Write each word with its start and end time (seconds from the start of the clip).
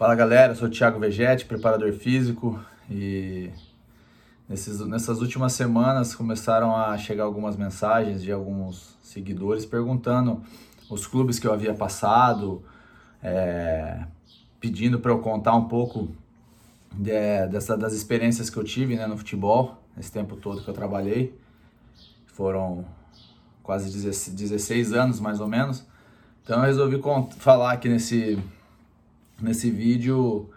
Fala 0.00 0.14
galera, 0.14 0.54
sou 0.54 0.66
o 0.66 0.70
Thiago 0.70 0.98
Vegetti, 0.98 1.44
preparador 1.44 1.92
físico 1.92 2.58
e 2.90 3.50
nesses, 4.48 4.80
nessas 4.86 5.20
últimas 5.20 5.52
semanas 5.52 6.14
começaram 6.14 6.74
a 6.74 6.96
chegar 6.96 7.24
algumas 7.24 7.54
mensagens 7.54 8.22
de 8.22 8.32
alguns 8.32 8.96
seguidores 9.02 9.66
perguntando 9.66 10.42
os 10.88 11.06
clubes 11.06 11.38
que 11.38 11.46
eu 11.46 11.52
havia 11.52 11.74
passado, 11.74 12.64
é, 13.22 14.06
pedindo 14.58 14.98
para 14.98 15.12
eu 15.12 15.18
contar 15.18 15.54
um 15.54 15.68
pouco 15.68 16.08
de, 16.94 17.46
dessa, 17.48 17.76
das 17.76 17.92
experiências 17.92 18.48
que 18.48 18.56
eu 18.56 18.64
tive 18.64 18.96
né, 18.96 19.06
no 19.06 19.18
futebol, 19.18 19.82
esse 19.98 20.10
tempo 20.10 20.34
todo 20.34 20.62
que 20.62 20.68
eu 20.70 20.72
trabalhei. 20.72 21.38
Foram 22.28 22.86
quase 23.62 23.90
16 23.90 24.94
anos 24.94 25.20
mais 25.20 25.42
ou 25.42 25.46
menos. 25.46 25.86
Então 26.42 26.60
eu 26.60 26.64
resolvi 26.64 26.98
falar 27.36 27.72
aqui 27.72 27.86
nesse 27.86 28.42
nesse 29.40 29.70
vídeo 29.70 30.50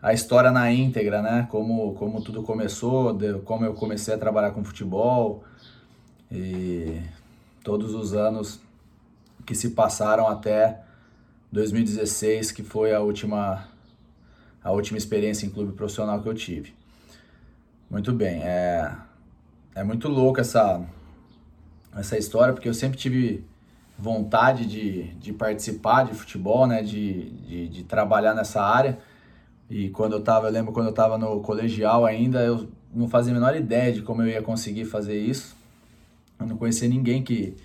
a 0.00 0.12
história 0.12 0.50
na 0.50 0.70
íntegra, 0.70 1.22
né? 1.22 1.48
Como, 1.50 1.94
como 1.94 2.20
tudo 2.22 2.42
começou, 2.42 3.12
de, 3.12 3.38
como 3.40 3.64
eu 3.64 3.74
comecei 3.74 4.14
a 4.14 4.18
trabalhar 4.18 4.52
com 4.52 4.62
futebol 4.62 5.42
e 6.30 7.00
todos 7.64 7.94
os 7.94 8.12
anos 8.12 8.60
que 9.44 9.54
se 9.54 9.70
passaram 9.70 10.28
até 10.28 10.82
2016, 11.52 12.52
que 12.52 12.62
foi 12.62 12.94
a 12.94 13.00
última 13.00 13.68
a 14.62 14.72
última 14.72 14.98
experiência 14.98 15.46
em 15.46 15.50
clube 15.50 15.72
profissional 15.72 16.20
que 16.20 16.28
eu 16.28 16.34
tive. 16.34 16.74
Muito 17.88 18.12
bem, 18.12 18.42
é, 18.42 18.92
é 19.76 19.84
muito 19.84 20.08
louco 20.08 20.40
essa, 20.40 20.84
essa 21.96 22.18
história, 22.18 22.52
porque 22.52 22.68
eu 22.68 22.74
sempre 22.74 22.98
tive 22.98 23.44
vontade 23.98 24.66
de, 24.66 25.04
de 25.14 25.32
participar 25.32 26.04
de 26.04 26.14
futebol, 26.14 26.66
né, 26.66 26.82
de, 26.82 27.30
de, 27.30 27.68
de 27.68 27.84
trabalhar 27.84 28.34
nessa 28.34 28.62
área. 28.62 28.98
E 29.68 29.88
quando 29.90 30.12
eu 30.12 30.20
tava, 30.20 30.46
eu 30.46 30.52
lembro 30.52 30.72
quando 30.72 30.86
eu 30.86 30.90
estava 30.90 31.16
no 31.18 31.40
colegial 31.40 32.04
ainda, 32.04 32.40
eu 32.40 32.68
não 32.94 33.08
fazia 33.08 33.32
a 33.32 33.34
menor 33.34 33.56
ideia 33.56 33.92
de 33.92 34.02
como 34.02 34.22
eu 34.22 34.28
ia 34.28 34.42
conseguir 34.42 34.84
fazer 34.84 35.18
isso. 35.18 35.56
Eu 36.38 36.46
não 36.46 36.56
conhecia 36.56 36.88
ninguém 36.88 37.22
que, 37.22 37.56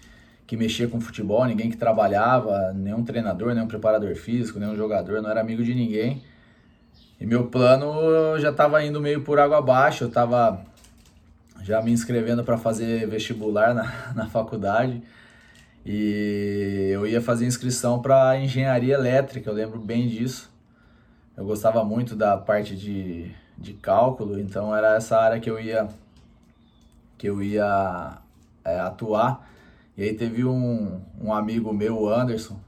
que 0.48 0.56
mexia 0.56 0.88
com 0.88 1.00
futebol, 1.00 1.46
ninguém 1.46 1.70
que 1.70 1.78
trabalhava, 1.78 2.74
nenhum 2.74 3.04
treinador, 3.04 3.54
nenhum 3.54 3.68
preparador 3.68 4.16
físico, 4.16 4.60
nenhum 4.60 4.76
jogador, 4.76 5.22
não 5.22 5.30
era 5.30 5.42
amigo 5.42 5.64
de 5.64 5.76
ninguém. 5.76 6.24
E 7.20 7.26
meu 7.26 7.48
plano 7.48 8.40
já 8.40 8.50
estava 8.50 8.84
indo 8.84 9.00
meio 9.00 9.22
por 9.22 9.40
água 9.40 9.60
abaixo, 9.60 10.06
eu 10.06 10.08
estava 10.08 10.66
já 11.62 11.82
me 11.82 11.92
inscrevendo 11.92 12.44
para 12.44 12.58
fazer 12.58 13.08
vestibular 13.08 13.76
na, 13.76 14.14
na 14.16 14.28
faculdade. 14.28 15.04
E 15.86 16.90
eu 16.92 17.08
ia 17.08 17.22
fazer 17.22 17.46
inscrição 17.46 18.02
para 18.02 18.38
engenharia 18.38 18.94
elétrica, 18.94 19.50
eu 19.50 19.54
lembro 19.54 19.80
bem 19.80 20.08
disso. 20.08 20.52
Eu 21.36 21.46
gostava 21.46 21.84
muito 21.84 22.16
da 22.16 22.38
parte 22.38 22.76
de, 22.76 23.32
de 23.58 23.74
cálculo, 23.74 24.40
então 24.40 24.76
era 24.76 24.96
essa 24.96 25.18
área 25.18 25.40
que 25.40 25.50
eu 25.50 25.60
ia 25.60 25.88
que 27.18 27.28
eu 27.28 27.42
ia 27.42 28.18
é, 28.66 28.80
atuar. 28.80 29.48
E 29.96 30.04
aí 30.04 30.14
teve 30.14 30.44
um, 30.44 31.02
um 31.20 31.34
amigo 31.34 31.72
meu, 31.72 32.00
o 32.00 32.10
Anderson, 32.10 32.60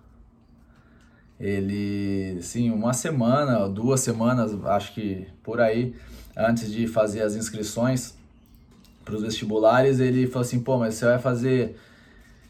ele, 1.40 2.42
sim, 2.42 2.70
uma 2.70 2.94
semana, 2.94 3.68
duas 3.68 4.02
semanas, 4.02 4.54
acho 4.66 4.94
que 4.94 5.28
por 5.42 5.60
aí, 5.60 5.96
antes 6.38 6.72
de 6.72 6.88
fazer 6.88 7.22
as 7.22 7.36
inscrições 7.36 8.16
para 9.04 9.16
os 9.16 9.24
vestibulares, 9.24 10.00
ele 10.00 10.28
falou 10.28 10.42
assim, 10.42 10.60
pô, 10.60 10.78
mas 10.78 10.94
você 10.94 11.06
vai 11.06 11.20
fazer 11.20 11.76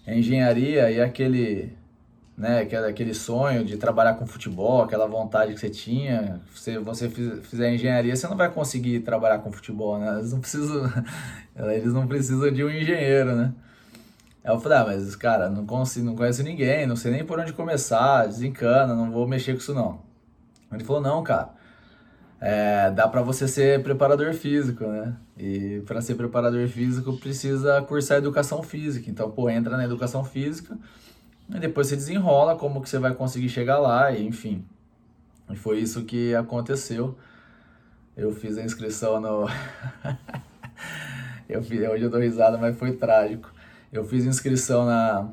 engenharia 0.07 0.91
e 0.91 1.01
aquele, 1.01 1.73
né, 2.37 2.67
aquele 2.89 3.13
sonho 3.13 3.63
de 3.63 3.77
trabalhar 3.77 4.15
com 4.15 4.25
futebol, 4.25 4.83
aquela 4.83 5.07
vontade 5.07 5.53
que 5.53 5.59
você 5.59 5.69
tinha, 5.69 6.41
se 6.53 6.77
você 6.79 7.09
fizer 7.09 7.73
engenharia, 7.73 8.15
você 8.15 8.27
não 8.27 8.35
vai 8.35 8.51
conseguir 8.51 8.99
trabalhar 9.01 9.39
com 9.39 9.51
futebol, 9.51 9.97
né? 9.97 10.17
Eles 10.19 10.33
não 10.33 10.39
precisam, 10.39 10.91
eles 11.55 11.93
não 11.93 12.07
precisam 12.07 12.51
de 12.51 12.63
um 12.63 12.69
engenheiro, 12.69 13.35
né? 13.35 13.53
Aí 14.43 14.53
eu 14.53 14.59
falei, 14.59 14.77
ah, 14.77 14.85
mas 14.85 15.15
cara, 15.15 15.49
não, 15.49 15.65
consigo, 15.65 16.05
não 16.05 16.15
conheço 16.15 16.43
ninguém, 16.43 16.85
não 16.85 16.97
sei 16.97 17.11
nem 17.11 17.25
por 17.25 17.39
onde 17.39 17.53
começar, 17.53 18.25
desencana, 18.27 18.93
não 18.93 19.09
vou 19.09 19.25
mexer 19.25 19.53
com 19.53 19.59
isso 19.59 19.73
não. 19.73 20.01
Ele 20.71 20.83
falou, 20.83 21.01
não, 21.01 21.23
cara, 21.23 21.49
é, 22.41 22.91
dá 22.91 23.07
para 23.07 23.21
você 23.21 23.47
ser 23.47 23.81
preparador 23.83 24.33
físico, 24.33 24.85
né? 24.85 25.15
E 25.37 25.81
para 25.85 26.01
ser 26.01 26.15
preparador 26.15 26.67
físico 26.67 27.17
precisa 27.17 27.81
cursar 27.81 28.19
educação 28.19 28.61
física. 28.61 29.09
Então, 29.09 29.31
pô, 29.31 29.49
entra 29.49 29.75
na 29.75 29.85
educação 29.85 30.23
física 30.23 30.77
e 31.49 31.59
depois 31.59 31.87
você 31.87 31.95
desenrola 31.95 32.55
como 32.55 32.81
que 32.81 32.89
você 32.89 32.99
vai 32.99 33.13
conseguir 33.13 33.49
chegar 33.49 33.79
lá, 33.79 34.11
e 34.11 34.25
enfim. 34.25 34.65
E 35.49 35.55
foi 35.55 35.79
isso 35.79 36.03
que 36.03 36.33
aconteceu. 36.35 37.17
Eu 38.15 38.31
fiz 38.31 38.57
a 38.57 38.63
inscrição 38.63 39.19
no. 39.19 39.47
eu 41.49 41.63
fiz, 41.63 41.87
hoje 41.87 42.03
eu 42.03 42.09
dou 42.09 42.19
risada, 42.19 42.57
mas 42.57 42.77
foi 42.77 42.93
trágico. 42.93 43.51
Eu 43.91 44.03
fiz 44.05 44.25
inscrição 44.25 44.85
na, 44.85 45.29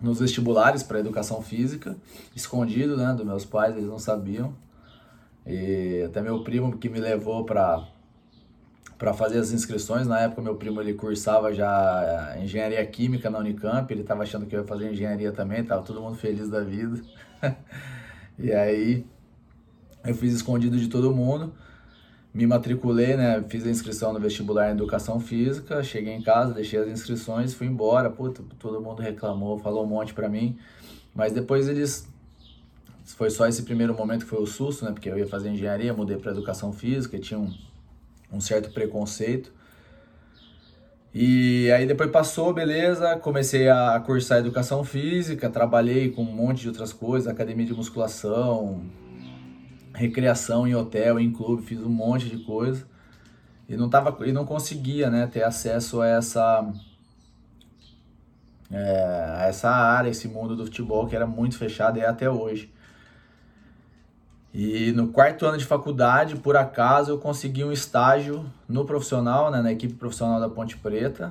nos 0.00 0.20
vestibulares 0.20 0.82
para 0.82 0.98
educação 0.98 1.42
física, 1.42 1.96
escondido, 2.34 2.96
né, 2.96 3.12
dos 3.12 3.26
meus 3.26 3.44
pais, 3.44 3.76
eles 3.76 3.88
não 3.88 3.98
sabiam. 3.98 4.54
E 5.46 6.02
até 6.06 6.20
meu 6.20 6.42
primo 6.42 6.78
que 6.78 6.88
me 6.88 6.98
levou 6.98 7.44
para 7.44 7.86
para 9.00 9.12
fazer 9.12 9.38
as 9.38 9.50
inscrições, 9.50 10.06
na 10.06 10.20
época 10.20 10.42
meu 10.42 10.54
primo 10.54 10.80
ele 10.80 10.94
cursava 10.94 11.52
já 11.52 12.36
engenharia 12.40 12.84
química 12.86 13.28
na 13.28 13.38
Unicamp, 13.38 13.92
ele 13.92 14.02
estava 14.02 14.22
achando 14.22 14.46
que 14.46 14.54
eu 14.54 14.60
ia 14.60 14.66
fazer 14.66 14.92
engenharia 14.92 15.32
também, 15.32 15.64
tava 15.64 15.82
todo 15.82 16.00
mundo 16.00 16.16
feliz 16.16 16.48
da 16.48 16.60
vida. 16.60 17.00
e 18.38 18.52
aí 18.52 19.06
eu 20.04 20.14
fiz 20.14 20.34
escondido 20.34 20.78
de 20.78 20.88
todo 20.88 21.12
mundo 21.12 21.52
me 22.32 22.46
matriculei, 22.46 23.16
né? 23.16 23.44
Fiz 23.48 23.66
a 23.66 23.70
inscrição 23.70 24.12
no 24.12 24.20
vestibular 24.20 24.68
em 24.68 24.72
educação 24.72 25.18
física, 25.18 25.82
cheguei 25.82 26.14
em 26.14 26.22
casa, 26.22 26.54
deixei 26.54 26.78
as 26.78 26.88
inscrições, 26.88 27.54
fui 27.54 27.66
embora. 27.66 28.08
Puta, 28.08 28.42
todo 28.58 28.80
mundo 28.80 29.02
reclamou, 29.02 29.58
falou 29.58 29.84
um 29.84 29.88
monte 29.88 30.14
para 30.14 30.28
mim. 30.28 30.56
Mas 31.12 31.32
depois 31.32 31.68
eles 31.68 32.08
foi 33.16 33.30
só 33.30 33.48
esse 33.48 33.64
primeiro 33.64 33.92
momento 33.94 34.24
que 34.24 34.30
foi 34.30 34.40
o 34.40 34.46
susto, 34.46 34.84
né? 34.84 34.92
Porque 34.92 35.08
eu 35.08 35.18
ia 35.18 35.26
fazer 35.26 35.50
engenharia, 35.50 35.92
mudei 35.92 36.16
para 36.16 36.30
educação 36.30 36.72
física, 36.72 37.18
tinha 37.18 37.40
um, 37.40 37.52
um 38.32 38.40
certo 38.40 38.70
preconceito. 38.72 39.52
E 41.12 41.70
aí 41.72 41.86
depois 41.86 42.08
passou, 42.10 42.54
beleza, 42.54 43.16
comecei 43.16 43.68
a 43.68 43.98
cursar 43.98 44.38
educação 44.38 44.84
física, 44.84 45.50
trabalhei 45.50 46.10
com 46.10 46.22
um 46.22 46.32
monte 46.32 46.60
de 46.60 46.68
outras 46.68 46.92
coisas, 46.92 47.26
academia 47.26 47.66
de 47.66 47.74
musculação, 47.74 48.84
recreação 49.92 50.68
em 50.68 50.74
hotel, 50.74 51.18
em 51.18 51.32
clube, 51.32 51.62
fiz 51.62 51.80
um 51.80 51.88
monte 51.88 52.28
de 52.28 52.38
coisa. 52.44 52.86
E 53.68 53.76
não, 53.76 53.88
tava, 53.88 54.16
e 54.26 54.32
não 54.32 54.44
conseguia 54.44 55.10
né, 55.10 55.26
ter 55.26 55.42
acesso 55.42 56.00
a 56.00 56.06
essa, 56.06 56.72
é, 58.70 59.34
a 59.38 59.46
essa 59.46 59.68
área, 59.68 60.10
esse 60.10 60.28
mundo 60.28 60.54
do 60.54 60.64
futebol 60.64 61.08
que 61.08 61.16
era 61.16 61.26
muito 61.26 61.58
fechado 61.58 61.98
e 61.98 62.02
é 62.02 62.06
até 62.06 62.30
hoje. 62.30 62.72
E 64.52 64.90
no 64.92 65.08
quarto 65.08 65.46
ano 65.46 65.56
de 65.56 65.64
faculdade, 65.64 66.36
por 66.36 66.56
acaso, 66.56 67.12
eu 67.12 67.18
consegui 67.18 67.62
um 67.62 67.70
estágio 67.70 68.44
no 68.68 68.84
profissional, 68.84 69.50
né, 69.50 69.62
na 69.62 69.70
equipe 69.70 69.94
profissional 69.94 70.40
da 70.40 70.48
Ponte 70.48 70.76
Preta. 70.76 71.30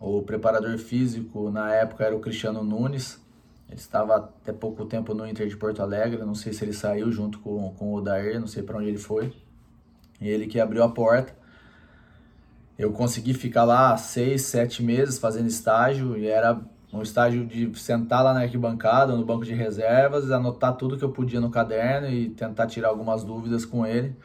O 0.00 0.22
preparador 0.22 0.76
físico 0.78 1.50
na 1.50 1.72
época 1.72 2.04
era 2.04 2.16
o 2.16 2.20
Cristiano 2.20 2.64
Nunes. 2.64 3.20
Ele 3.68 3.78
estava 3.78 4.16
até 4.16 4.52
pouco 4.52 4.86
tempo 4.86 5.14
no 5.14 5.26
Inter 5.26 5.46
de 5.46 5.56
Porto 5.56 5.82
Alegre, 5.82 6.24
não 6.24 6.34
sei 6.34 6.52
se 6.52 6.64
ele 6.64 6.72
saiu 6.72 7.12
junto 7.12 7.38
com, 7.40 7.72
com 7.74 7.94
o 7.94 8.00
Daer, 8.00 8.40
não 8.40 8.46
sei 8.46 8.62
para 8.62 8.78
onde 8.78 8.88
ele 8.88 8.98
foi. 8.98 9.32
E 10.20 10.28
ele 10.28 10.46
que 10.46 10.58
abriu 10.58 10.82
a 10.82 10.88
porta. 10.88 11.36
Eu 12.78 12.92
consegui 12.92 13.34
ficar 13.34 13.64
lá 13.64 13.96
seis, 13.96 14.42
sete 14.42 14.82
meses 14.82 15.18
fazendo 15.18 15.46
estágio 15.46 16.16
e 16.16 16.26
era 16.26 16.60
um 16.92 17.02
estágio 17.02 17.44
de 17.44 17.78
sentar 17.78 18.24
lá 18.24 18.32
na 18.32 18.40
arquibancada, 18.40 19.14
no 19.14 19.24
banco 19.24 19.44
de 19.44 19.52
reservas, 19.52 20.30
anotar 20.30 20.76
tudo 20.76 20.96
que 20.96 21.04
eu 21.04 21.10
podia 21.10 21.40
no 21.40 21.50
caderno 21.50 22.08
e 22.08 22.30
tentar 22.30 22.66
tirar 22.66 22.88
algumas 22.88 23.24
dúvidas 23.24 23.64
com 23.66 23.86
ele 23.86 24.16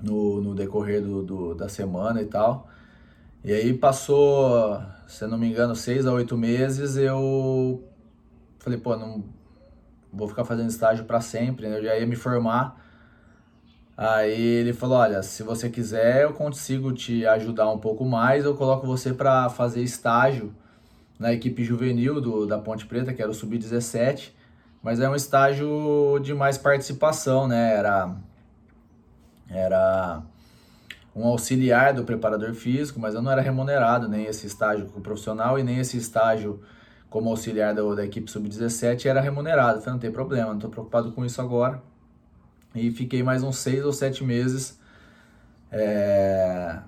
no, 0.00 0.40
no 0.40 0.54
decorrer 0.54 1.02
do, 1.02 1.22
do, 1.22 1.54
da 1.54 1.68
semana 1.68 2.22
e 2.22 2.26
tal. 2.26 2.68
E 3.44 3.52
aí 3.52 3.74
passou, 3.74 4.80
se 5.06 5.26
não 5.26 5.38
me 5.38 5.48
engano, 5.48 5.74
seis 5.74 6.06
a 6.06 6.12
oito 6.12 6.36
meses, 6.36 6.96
eu 6.96 7.82
falei, 8.58 8.78
pô, 8.78 8.96
não 8.96 9.24
vou 10.12 10.28
ficar 10.28 10.44
fazendo 10.44 10.68
estágio 10.68 11.04
para 11.04 11.20
sempre, 11.20 11.68
né? 11.68 11.78
Eu 11.78 11.82
já 11.82 11.96
ia 11.98 12.06
me 12.06 12.16
formar. 12.16 12.84
Aí 13.96 14.40
ele 14.40 14.72
falou, 14.72 14.98
olha, 14.98 15.22
se 15.24 15.42
você 15.42 15.68
quiser, 15.68 16.22
eu 16.22 16.32
consigo 16.32 16.92
te 16.92 17.26
ajudar 17.26 17.68
um 17.70 17.78
pouco 17.78 18.04
mais, 18.04 18.44
eu 18.44 18.54
coloco 18.54 18.86
você 18.86 19.12
para 19.12 19.48
fazer 19.48 19.82
estágio 19.82 20.54
na 21.18 21.32
equipe 21.32 21.64
juvenil 21.64 22.20
do, 22.20 22.46
da 22.46 22.58
Ponte 22.58 22.86
Preta, 22.86 23.12
que 23.12 23.20
era 23.20 23.30
o 23.30 23.34
Sub-17, 23.34 24.30
mas 24.82 25.00
é 25.00 25.08
um 25.08 25.14
estágio 25.14 26.18
de 26.22 26.32
mais 26.32 26.56
participação, 26.56 27.48
né? 27.48 27.74
Era, 27.74 28.14
era 29.48 30.22
um 31.14 31.26
auxiliar 31.26 31.92
do 31.92 32.04
preparador 32.04 32.54
físico, 32.54 33.00
mas 33.00 33.14
eu 33.14 33.22
não 33.22 33.30
era 33.32 33.42
remunerado, 33.42 34.08
nem 34.08 34.26
esse 34.26 34.46
estágio 34.46 34.86
com 34.86 35.00
profissional 35.00 35.58
e 35.58 35.64
nem 35.64 35.78
esse 35.78 35.96
estágio 35.96 36.60
como 37.10 37.30
auxiliar 37.30 37.74
da, 37.74 37.82
da 37.94 38.04
equipe 38.04 38.30
sub-17 38.30 39.06
era 39.06 39.20
remunerado. 39.20 39.80
Falei, 39.80 39.94
não 39.94 39.98
tem 39.98 40.12
problema, 40.12 40.48
não 40.48 40.56
estou 40.56 40.70
preocupado 40.70 41.10
com 41.12 41.24
isso 41.24 41.40
agora. 41.40 41.82
e 42.74 42.90
fiquei 42.90 43.22
mais 43.22 43.42
uns 43.42 43.58
seis 43.58 43.84
ou 43.84 43.92
sete 43.92 44.22
meses 44.22 44.78
é, 45.70 46.78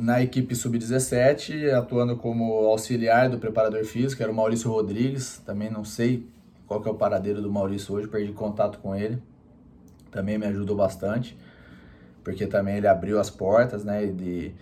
na 0.00 0.22
equipe 0.22 0.54
sub-17, 0.54 1.70
atuando 1.72 2.16
como 2.16 2.66
auxiliar 2.66 3.28
do 3.28 3.38
preparador 3.38 3.84
físico, 3.84 4.22
era 4.22 4.32
o 4.32 4.34
Maurício 4.34 4.70
Rodrigues, 4.70 5.42
também 5.44 5.70
não 5.70 5.84
sei 5.84 6.26
qual 6.66 6.80
que 6.80 6.88
é 6.88 6.90
o 6.90 6.94
paradeiro 6.94 7.42
do 7.42 7.50
Maurício 7.50 7.94
hoje, 7.94 8.08
perdi 8.08 8.32
contato 8.32 8.78
com 8.78 8.94
ele, 8.94 9.22
também 10.10 10.38
me 10.38 10.46
ajudou 10.46 10.76
bastante, 10.76 11.36
porque 12.24 12.46
também 12.46 12.76
ele 12.76 12.86
abriu 12.86 13.20
as 13.20 13.28
portas, 13.28 13.84
né, 13.84 14.06
de, 14.06 14.52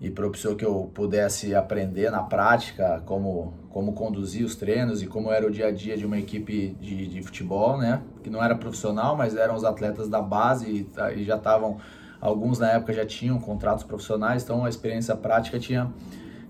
e 0.00 0.10
propiciou 0.10 0.56
que 0.56 0.64
eu 0.64 0.90
pudesse 0.92 1.54
aprender 1.54 2.10
na 2.10 2.22
prática 2.22 3.02
como, 3.06 3.54
como 3.70 3.92
conduzir 3.92 4.44
os 4.44 4.56
treinos 4.56 5.02
e 5.02 5.06
como 5.06 5.30
era 5.30 5.46
o 5.46 5.50
dia 5.50 5.68
a 5.68 5.70
dia 5.70 5.96
de 5.96 6.06
uma 6.06 6.18
equipe 6.18 6.76
de, 6.80 7.06
de 7.06 7.22
futebol, 7.22 7.78
né, 7.78 8.02
que 8.22 8.30
não 8.30 8.42
era 8.42 8.54
profissional, 8.54 9.16
mas 9.16 9.36
eram 9.36 9.54
os 9.54 9.64
atletas 9.64 10.08
da 10.08 10.20
base 10.20 10.66
e, 10.68 11.20
e 11.20 11.24
já 11.24 11.36
estavam 11.36 11.78
Alguns 12.20 12.58
na 12.58 12.72
época 12.72 12.92
já 12.92 13.06
tinham 13.06 13.38
contratos 13.38 13.84
profissionais, 13.84 14.42
então 14.42 14.64
a 14.64 14.68
experiência 14.68 15.14
prática 15.16 15.58
tinha, 15.58 15.92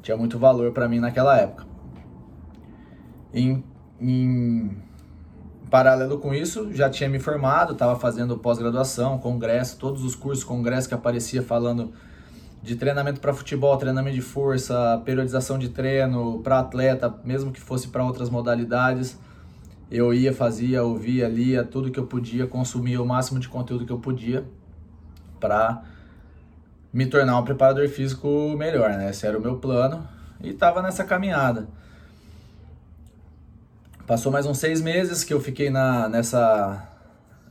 tinha 0.02 0.16
muito 0.16 0.38
valor 0.38 0.72
para 0.72 0.88
mim 0.88 0.98
naquela 0.98 1.36
época. 1.36 1.66
Em, 3.32 3.62
em 4.00 4.78
paralelo 5.70 6.18
com 6.18 6.32
isso, 6.32 6.72
já 6.72 6.88
tinha 6.88 7.08
me 7.10 7.18
formado, 7.18 7.74
estava 7.74 7.98
fazendo 7.98 8.38
pós-graduação, 8.38 9.18
congresso, 9.18 9.76
todos 9.78 10.02
os 10.02 10.14
cursos, 10.14 10.42
congresso 10.42 10.88
que 10.88 10.94
aparecia 10.94 11.42
falando 11.42 11.92
de 12.62 12.74
treinamento 12.74 13.20
para 13.20 13.34
futebol, 13.34 13.76
treinamento 13.76 14.16
de 14.16 14.22
força, 14.22 15.00
periodização 15.04 15.58
de 15.58 15.68
treino 15.68 16.40
para 16.40 16.60
atleta, 16.60 17.14
mesmo 17.22 17.52
que 17.52 17.60
fosse 17.60 17.88
para 17.88 18.02
outras 18.02 18.30
modalidades. 18.30 19.18
Eu 19.90 20.14
ia, 20.14 20.32
fazia, 20.32 20.82
ouvia, 20.82 21.28
lia 21.28 21.62
tudo 21.62 21.90
que 21.90 22.00
eu 22.00 22.06
podia, 22.06 22.46
consumia 22.46 23.00
o 23.00 23.06
máximo 23.06 23.38
de 23.38 23.48
conteúdo 23.48 23.84
que 23.84 23.92
eu 23.92 23.98
podia 23.98 24.44
para 25.38 25.82
me 26.92 27.06
tornar 27.06 27.38
um 27.38 27.44
preparador 27.44 27.88
físico 27.88 28.54
melhor, 28.56 28.90
né? 28.90 29.10
Esse 29.10 29.26
era 29.26 29.38
o 29.38 29.40
meu 29.40 29.58
plano 29.58 30.06
e 30.40 30.50
estava 30.50 30.82
nessa 30.82 31.04
caminhada. 31.04 31.68
Passou 34.06 34.32
mais 34.32 34.46
uns 34.46 34.58
seis 34.58 34.80
meses 34.80 35.22
que 35.22 35.34
eu 35.34 35.40
fiquei 35.40 35.68
na, 35.68 36.08
nessa, 36.08 36.88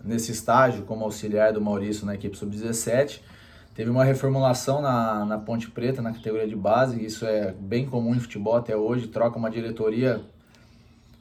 nesse 0.03 0.31
estágio 0.31 0.83
como 0.83 1.05
auxiliar 1.05 1.53
do 1.53 1.61
Maurício 1.61 2.05
na 2.05 2.15
equipe 2.15 2.35
sub-17. 2.35 3.21
Teve 3.75 3.91
uma 3.91 4.03
reformulação 4.03 4.81
na, 4.81 5.23
na 5.23 5.37
Ponte 5.37 5.69
Preta, 5.69 6.01
na 6.01 6.11
categoria 6.11 6.47
de 6.47 6.55
base, 6.55 7.05
isso 7.05 7.27
é 7.27 7.51
bem 7.51 7.85
comum 7.85 8.15
em 8.15 8.19
futebol 8.19 8.55
até 8.55 8.75
hoje, 8.75 9.07
troca 9.07 9.37
uma 9.37 9.51
diretoria, 9.51 10.19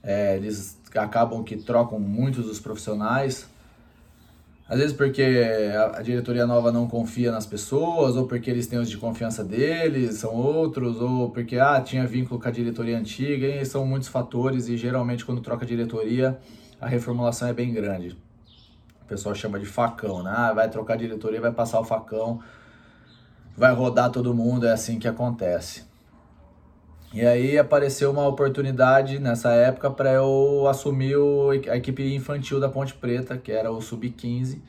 é, 0.02 0.36
eles 0.36 0.80
acabam 0.94 1.44
que 1.44 1.56
trocam 1.56 2.00
muitos 2.00 2.46
dos 2.46 2.58
profissionais, 2.58 3.46
às 4.68 4.78
vezes 4.78 4.96
porque 4.96 5.22
a, 5.94 6.02
diretoria 6.02 6.44
nova 6.44 6.72
não 6.72 6.88
confia 6.88 7.30
nas 7.30 7.46
pessoas, 7.46 8.16
ou 8.16 8.26
porque 8.26 8.50
eles 8.50 8.66
têm 8.66 8.78
os 8.78 8.90
de 8.90 8.96
confiança 8.96 9.44
deles, 9.44 10.16
são 10.16 10.34
outros, 10.34 11.00
ou 11.00 11.30
porque 11.30 11.56
ah, 11.56 11.80
tinha 11.80 12.04
vínculo 12.04 12.40
com 12.40 12.48
a 12.48 12.50
diretoria 12.50 12.98
antiga, 12.98 13.46
e 13.46 13.64
são 13.64 13.86
muitos 13.86 14.08
fatores, 14.08 14.68
e 14.68 14.76
geralmente 14.76 15.24
quando 15.24 15.40
troca 15.40 15.64
diretoria, 15.64 16.36
a 16.80 16.88
reformulação 16.88 17.46
é 17.48 17.52
bem 17.52 17.72
grande. 17.72 18.18
O 19.02 19.06
pessoal 19.06 19.36
chama 19.36 19.60
de 19.60 19.66
facão, 19.66 20.24
né? 20.24 20.32
Ah, 20.34 20.52
vai 20.52 20.68
trocar 20.68 20.96
diretoria, 20.96 21.40
vai 21.40 21.52
passar 21.52 21.78
o 21.78 21.84
facão, 21.84 22.40
vai 23.56 23.72
rodar 23.72 24.10
todo 24.10 24.34
mundo, 24.34 24.66
é 24.66 24.72
assim 24.72 24.98
que 24.98 25.06
acontece. 25.06 25.84
E 27.16 27.24
aí 27.24 27.58
apareceu 27.58 28.10
uma 28.10 28.28
oportunidade 28.28 29.18
nessa 29.18 29.50
época 29.50 29.90
para 29.90 30.12
eu 30.12 30.68
assumir 30.68 31.16
o, 31.16 31.48
a 31.48 31.74
equipe 31.74 32.14
infantil 32.14 32.60
da 32.60 32.68
Ponte 32.68 32.92
Preta, 32.92 33.38
que 33.38 33.50
era 33.50 33.72
o 33.72 33.80
Sub-15. 33.80 34.60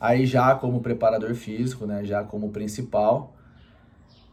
Aí 0.00 0.26
já 0.26 0.56
como 0.56 0.80
preparador 0.80 1.32
físico, 1.36 1.86
né, 1.86 2.04
já 2.04 2.24
como 2.24 2.50
principal. 2.50 3.36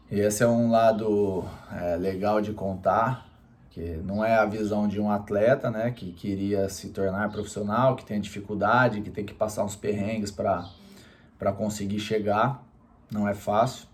E 0.10 0.20
esse 0.20 0.42
é 0.42 0.48
um 0.48 0.72
lado 0.72 1.46
é, 1.72 1.96
legal 1.96 2.42
de 2.42 2.54
contar, 2.54 3.28
que 3.70 3.98
não 4.04 4.26
é 4.26 4.34
a 4.34 4.46
visão 4.46 4.88
de 4.88 5.00
um 5.00 5.12
atleta, 5.12 5.70
né, 5.70 5.92
que 5.92 6.12
queria 6.14 6.68
se 6.70 6.90
tornar 6.90 7.30
profissional, 7.30 7.96
que 7.96 8.04
tem 8.04 8.20
dificuldade, 8.20 9.00
que 9.00 9.12
tem 9.12 9.24
que 9.24 9.36
passar 9.36 9.64
uns 9.64 9.76
perrengues 9.76 10.32
para 10.32 11.52
conseguir 11.56 12.00
chegar. 12.00 12.64
Não 13.12 13.28
é 13.28 13.36
fácil. 13.36 13.91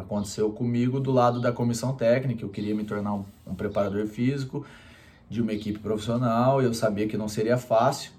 Aconteceu 0.00 0.50
comigo 0.50 0.98
do 0.98 1.12
lado 1.12 1.40
da 1.40 1.52
comissão 1.52 1.94
técnica, 1.94 2.44
eu 2.44 2.48
queria 2.48 2.74
me 2.74 2.84
tornar 2.84 3.14
um, 3.14 3.54
preparador 3.56 4.06
físico 4.06 4.66
de 5.28 5.40
uma 5.40 5.52
equipe 5.52 5.78
profissional, 5.78 6.60
eu 6.60 6.74
sabia 6.74 7.06
que 7.06 7.16
não 7.16 7.28
seria 7.28 7.56
fácil. 7.56 8.12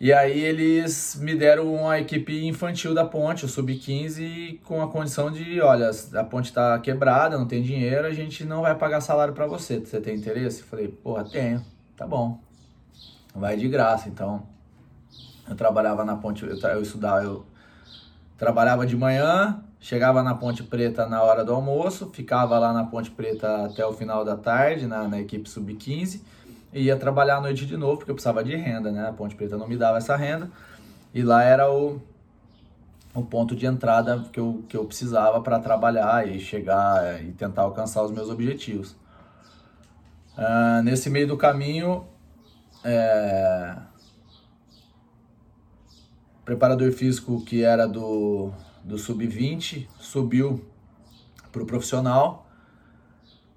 E 0.00 0.12
aí 0.12 0.40
eles 0.40 1.16
me 1.20 1.34
deram 1.34 1.72
uma 1.72 1.98
equipe 1.98 2.44
infantil 2.46 2.92
da 2.92 3.04
Ponte, 3.04 3.44
o 3.44 3.48
Sub-15, 3.48 4.60
com 4.62 4.82
a 4.82 4.88
condição 4.88 5.30
de, 5.30 5.60
olha, 5.60 5.90
a 6.14 6.24
Ponte 6.24 6.46
está 6.46 6.78
quebrada, 6.78 7.38
não 7.38 7.46
tem 7.46 7.62
dinheiro, 7.62 8.06
a 8.06 8.12
gente 8.12 8.44
não 8.44 8.62
vai 8.62 8.74
pagar 8.74 9.00
salário 9.00 9.32
para 9.34 9.46
você. 9.46 9.78
Você 9.78 10.00
tem 10.00 10.16
interesse? 10.16 10.60
Eu 10.60 10.66
falei, 10.66 10.88
porra, 10.88 11.24
tenho. 11.24 11.64
Tá 11.96 12.06
bom. 12.06 12.40
Vai 13.34 13.56
de 13.56 13.68
graça. 13.68 14.08
Então, 14.08 14.46
eu 15.48 15.54
trabalhava 15.54 16.04
na 16.04 16.16
Ponte, 16.16 16.44
eu, 16.44 16.56
eu 16.56 16.82
estudava, 16.82 17.22
eu 17.22 17.46
trabalhava 18.36 18.86
de 18.86 18.96
manhã, 18.96 19.62
Chegava 19.80 20.22
na 20.22 20.34
Ponte 20.34 20.62
Preta 20.62 21.06
na 21.06 21.22
hora 21.22 21.44
do 21.44 21.52
almoço, 21.52 22.10
ficava 22.12 22.58
lá 22.58 22.72
na 22.72 22.84
Ponte 22.84 23.10
Preta 23.10 23.66
até 23.66 23.84
o 23.84 23.92
final 23.92 24.24
da 24.24 24.36
tarde, 24.36 24.86
na, 24.86 25.06
na 25.06 25.20
equipe 25.20 25.48
sub-15, 25.48 26.22
e 26.72 26.84
ia 26.84 26.96
trabalhar 26.96 27.36
à 27.36 27.40
noite 27.40 27.66
de 27.66 27.76
novo, 27.76 27.98
porque 27.98 28.10
eu 28.10 28.14
precisava 28.14 28.42
de 28.42 28.56
renda, 28.56 28.90
né? 28.90 29.06
A 29.08 29.12
Ponte 29.12 29.34
Preta 29.34 29.58
não 29.58 29.68
me 29.68 29.76
dava 29.76 29.98
essa 29.98 30.16
renda, 30.16 30.50
e 31.12 31.22
lá 31.22 31.42
era 31.42 31.70
o, 31.70 32.00
o 33.14 33.22
ponto 33.22 33.54
de 33.54 33.66
entrada 33.66 34.24
que 34.32 34.40
eu, 34.40 34.64
que 34.68 34.76
eu 34.76 34.84
precisava 34.84 35.40
para 35.40 35.58
trabalhar 35.58 36.26
e 36.26 36.40
chegar 36.40 37.04
é, 37.04 37.22
e 37.22 37.32
tentar 37.32 37.62
alcançar 37.62 38.02
os 38.02 38.10
meus 38.10 38.30
objetivos. 38.30 38.96
Uh, 40.36 40.82
nesse 40.82 41.08
meio 41.08 41.28
do 41.28 41.36
caminho, 41.36 42.06
é... 42.82 43.76
preparador 46.44 46.92
físico 46.92 47.42
que 47.44 47.62
era 47.62 47.86
do 47.86 48.52
do 48.84 48.98
sub-20, 48.98 49.88
subiu 49.98 50.64
para 51.50 51.62
o 51.62 51.66
profissional 51.66 52.46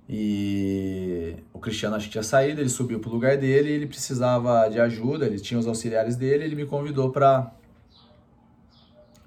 e 0.10 1.36
o 1.52 1.60
Cristiano 1.60 1.96
acho 1.96 2.06
que 2.06 2.14
tinha 2.14 2.24
saído, 2.24 2.62
ele 2.62 2.70
subiu 2.70 3.00
para 3.00 3.10
o 3.10 3.14
lugar 3.14 3.38
dele, 3.38 3.70
ele 3.70 3.88
precisava 3.88 4.70
de 4.70 4.80
ajuda, 4.80 5.26
ele 5.26 5.38
tinha 5.38 5.60
os 5.60 5.68
auxiliares 5.68 6.16
dele, 6.16 6.46
ele 6.46 6.56
me 6.56 6.66
convidou 6.66 7.12
para 7.12 7.52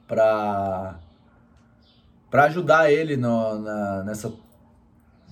para 0.08 0.98
para 2.30 2.44
ajudar 2.44 2.90
ele 2.90 3.16
no, 3.16 3.58
na, 3.58 4.04
nessa 4.04 4.32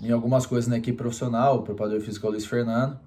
em 0.02 0.12
algumas 0.12 0.44
coisas 0.44 0.68
na 0.68 0.76
equipe 0.76 0.98
profissional, 0.98 1.56
o 1.58 1.62
preparador 1.62 2.00
físico 2.00 2.26
é 2.26 2.28
o 2.28 2.32
Luiz 2.32 2.44
Fernando. 2.46 2.98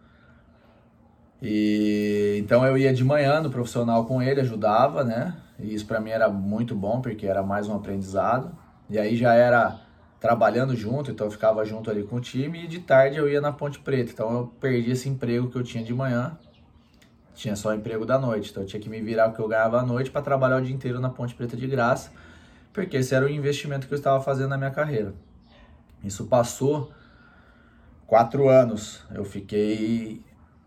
E 1.42 2.38
então 2.40 2.66
eu 2.66 2.78
ia 2.78 2.94
de 2.94 3.04
manhã 3.04 3.40
no 3.40 3.50
profissional 3.50 4.06
com 4.06 4.22
ele, 4.22 4.42
ajudava, 4.42 5.04
né? 5.04 5.36
E 5.62 5.74
isso 5.74 5.86
para 5.86 6.00
mim 6.00 6.10
era 6.10 6.30
muito 6.30 6.76
bom, 6.76 7.02
porque 7.02 7.26
era 7.26 7.44
mais 7.44 7.68
um 7.68 7.76
aprendizado. 7.76 8.52
E 8.90 8.98
aí 8.98 9.16
já 9.16 9.34
era 9.34 9.80
trabalhando 10.20 10.76
junto, 10.76 11.10
então 11.10 11.28
eu 11.28 11.32
ficava 11.32 11.66
junto 11.66 11.90
ali 11.90 12.04
com 12.04 12.18
o 12.18 12.22
time. 12.22 12.66
E 12.66 12.68
de 12.68 12.80
tarde 12.80 13.18
eu 13.18 13.30
ia 13.30 13.42
na 13.42 13.52
Ponte 13.52 13.80
Preta. 13.80 14.12
Então 14.12 14.32
eu 14.32 14.48
perdi 14.60 14.92
esse 14.92 15.10
emprego 15.10 15.50
que 15.50 15.58
eu 15.58 15.64
tinha 15.64 15.84
de 15.84 15.94
manhã. 15.94 16.38
Tinha 17.34 17.56
só 17.56 17.74
emprego 17.74 18.06
da 18.06 18.20
noite. 18.20 18.52
Então 18.52 18.64
eu 18.64 18.68
tinha 18.68 18.82
que 18.82 18.90
me 18.90 19.02
virar 19.02 19.30
o 19.30 19.34
que 19.34 19.40
eu 19.40 19.48
ganhava 19.48 19.80
à 19.80 19.84
noite 19.84 20.12
para 20.12 20.22
trabalhar 20.22 20.58
o 20.58 20.62
dia 20.62 20.76
inteiro 20.76 21.00
na 21.00 21.10
Ponte 21.10 21.34
Preta 21.34 21.56
de 21.56 21.68
graça. 21.68 22.12
Porque 22.74 22.98
esse 22.98 23.14
era 23.16 23.26
o 23.26 23.30
investimento 23.30 23.88
que 23.88 23.94
eu 23.94 23.98
estava 23.98 24.22
fazendo 24.22 24.50
na 24.50 24.58
minha 24.58 24.72
carreira. 24.72 25.14
Isso 26.04 26.26
passou 26.26 26.92
quatro 28.06 28.50
anos. 28.50 29.04
Eu 29.14 29.24
fiquei 29.24 30.22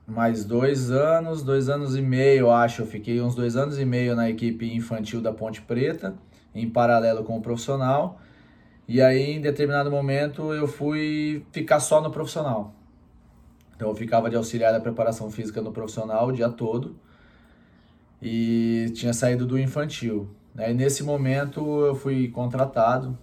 mais 0.06 0.44
dois 0.44 0.90
anos, 0.90 1.42
dois 1.42 1.68
anos 1.68 1.96
e 1.96 2.02
meio, 2.02 2.50
acho. 2.50 2.82
Eu 2.82 2.86
fiquei 2.86 3.20
uns 3.20 3.34
dois 3.34 3.56
anos 3.56 3.78
e 3.78 3.84
meio 3.84 4.14
na 4.14 4.28
equipe 4.28 4.74
infantil 4.74 5.20
da 5.20 5.32
Ponte 5.32 5.62
Preta, 5.62 6.14
em 6.54 6.68
paralelo 6.68 7.24
com 7.24 7.36
o 7.36 7.40
profissional. 7.40 8.20
E 8.86 9.00
aí, 9.00 9.32
em 9.32 9.40
determinado 9.40 9.90
momento, 9.90 10.52
eu 10.52 10.68
fui 10.68 11.44
ficar 11.52 11.80
só 11.80 12.02
no 12.02 12.10
profissional. 12.10 12.74
Então, 13.74 13.88
eu 13.88 13.94
ficava 13.94 14.28
de 14.28 14.36
auxiliar 14.36 14.72
da 14.72 14.80
preparação 14.80 15.30
física 15.30 15.62
no 15.62 15.72
profissional 15.72 16.28
o 16.28 16.32
dia 16.32 16.50
todo. 16.50 16.96
E 18.20 18.92
tinha 18.94 19.12
saído 19.14 19.46
do 19.46 19.58
infantil. 19.58 20.28
Aí, 20.56 20.74
nesse 20.74 21.02
momento, 21.02 21.80
eu 21.80 21.94
fui 21.94 22.28
contratado. 22.28 23.18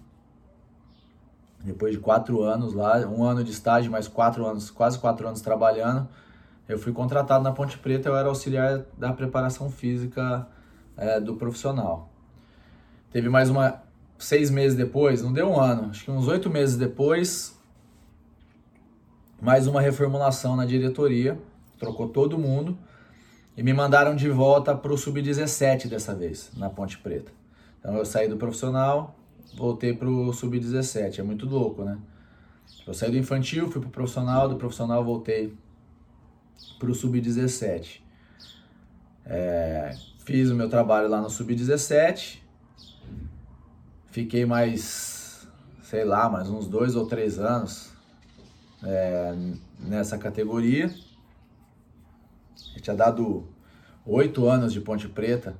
Depois 1.64 1.92
de 1.92 2.00
quatro 2.00 2.42
anos 2.42 2.74
lá, 2.74 2.98
um 3.06 3.22
ano 3.22 3.44
de 3.44 3.52
estágio, 3.52 3.90
mais 3.90 4.08
quatro 4.08 4.44
anos, 4.44 4.68
quase 4.68 4.98
quatro 4.98 5.28
anos 5.28 5.40
trabalhando 5.40 6.08
eu 6.72 6.78
fui 6.78 6.92
contratado 6.92 7.44
na 7.44 7.52
Ponte 7.52 7.78
Preta, 7.78 8.08
eu 8.08 8.16
era 8.16 8.28
auxiliar 8.28 8.84
da 8.96 9.12
preparação 9.12 9.70
física 9.70 10.46
é, 10.96 11.20
do 11.20 11.36
profissional. 11.36 12.10
Teve 13.10 13.28
mais 13.28 13.50
uma, 13.50 13.82
seis 14.18 14.50
meses 14.50 14.76
depois, 14.76 15.22
não 15.22 15.32
deu 15.32 15.48
um 15.50 15.60
ano, 15.60 15.90
acho 15.90 16.04
que 16.04 16.10
uns 16.10 16.26
oito 16.28 16.48
meses 16.48 16.76
depois, 16.76 17.58
mais 19.40 19.66
uma 19.66 19.80
reformulação 19.80 20.56
na 20.56 20.64
diretoria, 20.64 21.38
trocou 21.78 22.08
todo 22.08 22.38
mundo. 22.38 22.78
e 23.54 23.62
me 23.62 23.74
mandaram 23.74 24.16
de 24.16 24.30
volta 24.30 24.74
para 24.74 24.90
o 24.90 24.96
sub-17 24.96 25.86
dessa 25.86 26.14
vez, 26.14 26.50
na 26.56 26.70
Ponte 26.70 26.96
Preta. 26.96 27.30
Então 27.78 27.94
eu 27.96 28.06
saí 28.06 28.26
do 28.26 28.38
profissional, 28.38 29.14
voltei 29.54 29.92
para 29.92 30.08
o 30.08 30.32
sub-17. 30.32 31.18
É 31.18 31.22
muito 31.22 31.44
louco, 31.46 31.84
né? 31.84 31.98
Eu 32.86 32.94
saí 32.94 33.10
do 33.10 33.18
infantil, 33.18 33.70
fui 33.70 33.80
para 33.80 33.88
o 33.88 33.92
profissional, 33.92 34.48
do 34.48 34.56
profissional 34.56 35.04
voltei 35.04 35.54
para 36.78 36.90
o 36.90 36.94
sub-17. 36.94 38.00
É, 39.24 39.96
fiz 40.24 40.50
o 40.50 40.54
meu 40.54 40.68
trabalho 40.68 41.08
lá 41.08 41.20
no 41.20 41.30
sub-17, 41.30 42.38
fiquei 44.10 44.44
mais, 44.44 45.46
sei 45.82 46.04
lá, 46.04 46.28
mais 46.28 46.48
uns 46.48 46.66
dois 46.66 46.96
ou 46.96 47.06
três 47.06 47.38
anos 47.38 47.92
é, 48.82 49.34
nessa 49.78 50.18
categoria. 50.18 50.92
Eu 52.74 52.82
tinha 52.82 52.96
dado 52.96 53.46
oito 54.04 54.48
anos 54.48 54.72
de 54.72 54.80
Ponte 54.80 55.08
Preta. 55.08 55.56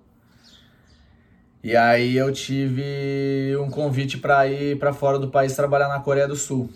E 1.62 1.76
aí 1.76 2.16
eu 2.16 2.32
tive 2.32 3.56
um 3.56 3.70
convite 3.70 4.18
para 4.18 4.48
ir 4.48 4.78
para 4.78 4.92
fora 4.92 5.18
do 5.18 5.30
país 5.30 5.54
trabalhar 5.54 5.88
na 5.88 6.00
Coreia 6.00 6.26
do 6.26 6.34
Sul. 6.34 6.68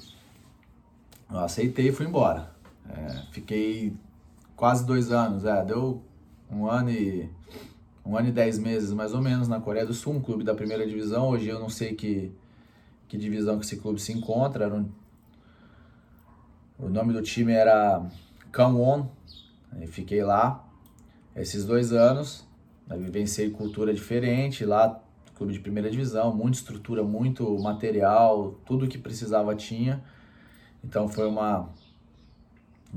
Eu 1.28 1.40
aceitei 1.40 1.88
e 1.88 1.92
fui 1.92 2.06
embora. 2.06 2.50
É, 2.88 3.22
fiquei 3.32 3.92
quase 4.56 4.84
dois 4.86 5.12
anos, 5.12 5.44
é, 5.44 5.62
deu 5.64 6.02
um 6.50 6.66
ano 6.66 6.90
e 6.90 7.30
um 8.04 8.16
ano 8.16 8.28
e 8.28 8.32
dez 8.32 8.58
meses 8.58 8.92
mais 8.92 9.12
ou 9.12 9.20
menos 9.20 9.46
na 9.46 9.60
Coreia 9.60 9.84
do 9.84 9.92
Sul, 9.92 10.14
um 10.14 10.20
clube 10.20 10.42
da 10.42 10.54
primeira 10.54 10.86
divisão. 10.86 11.28
Hoje 11.28 11.48
eu 11.48 11.60
não 11.60 11.68
sei 11.68 11.94
que, 11.94 12.32
que 13.06 13.18
divisão 13.18 13.58
que 13.58 13.66
esse 13.66 13.76
clube 13.76 14.00
se 14.00 14.12
encontra. 14.12 14.72
Um, 14.72 14.88
o 16.78 16.88
nome 16.88 17.12
do 17.12 17.20
time 17.20 17.52
era 17.52 18.04
Kangwon. 18.50 19.08
Fiquei 19.88 20.22
lá 20.22 20.64
esses 21.34 21.64
dois 21.64 21.92
anos. 21.92 22.46
Né, 22.86 22.96
vivenciei 22.96 23.50
cultura 23.50 23.92
diferente 23.92 24.64
lá, 24.64 25.02
clube 25.34 25.52
de 25.52 25.58
primeira 25.58 25.90
divisão, 25.90 26.32
muita 26.32 26.58
estrutura, 26.58 27.02
muito 27.02 27.58
material, 27.58 28.54
tudo 28.64 28.86
que 28.86 28.96
precisava 28.96 29.54
tinha. 29.56 30.02
Então 30.84 31.08
foi 31.08 31.26
uma 31.26 31.68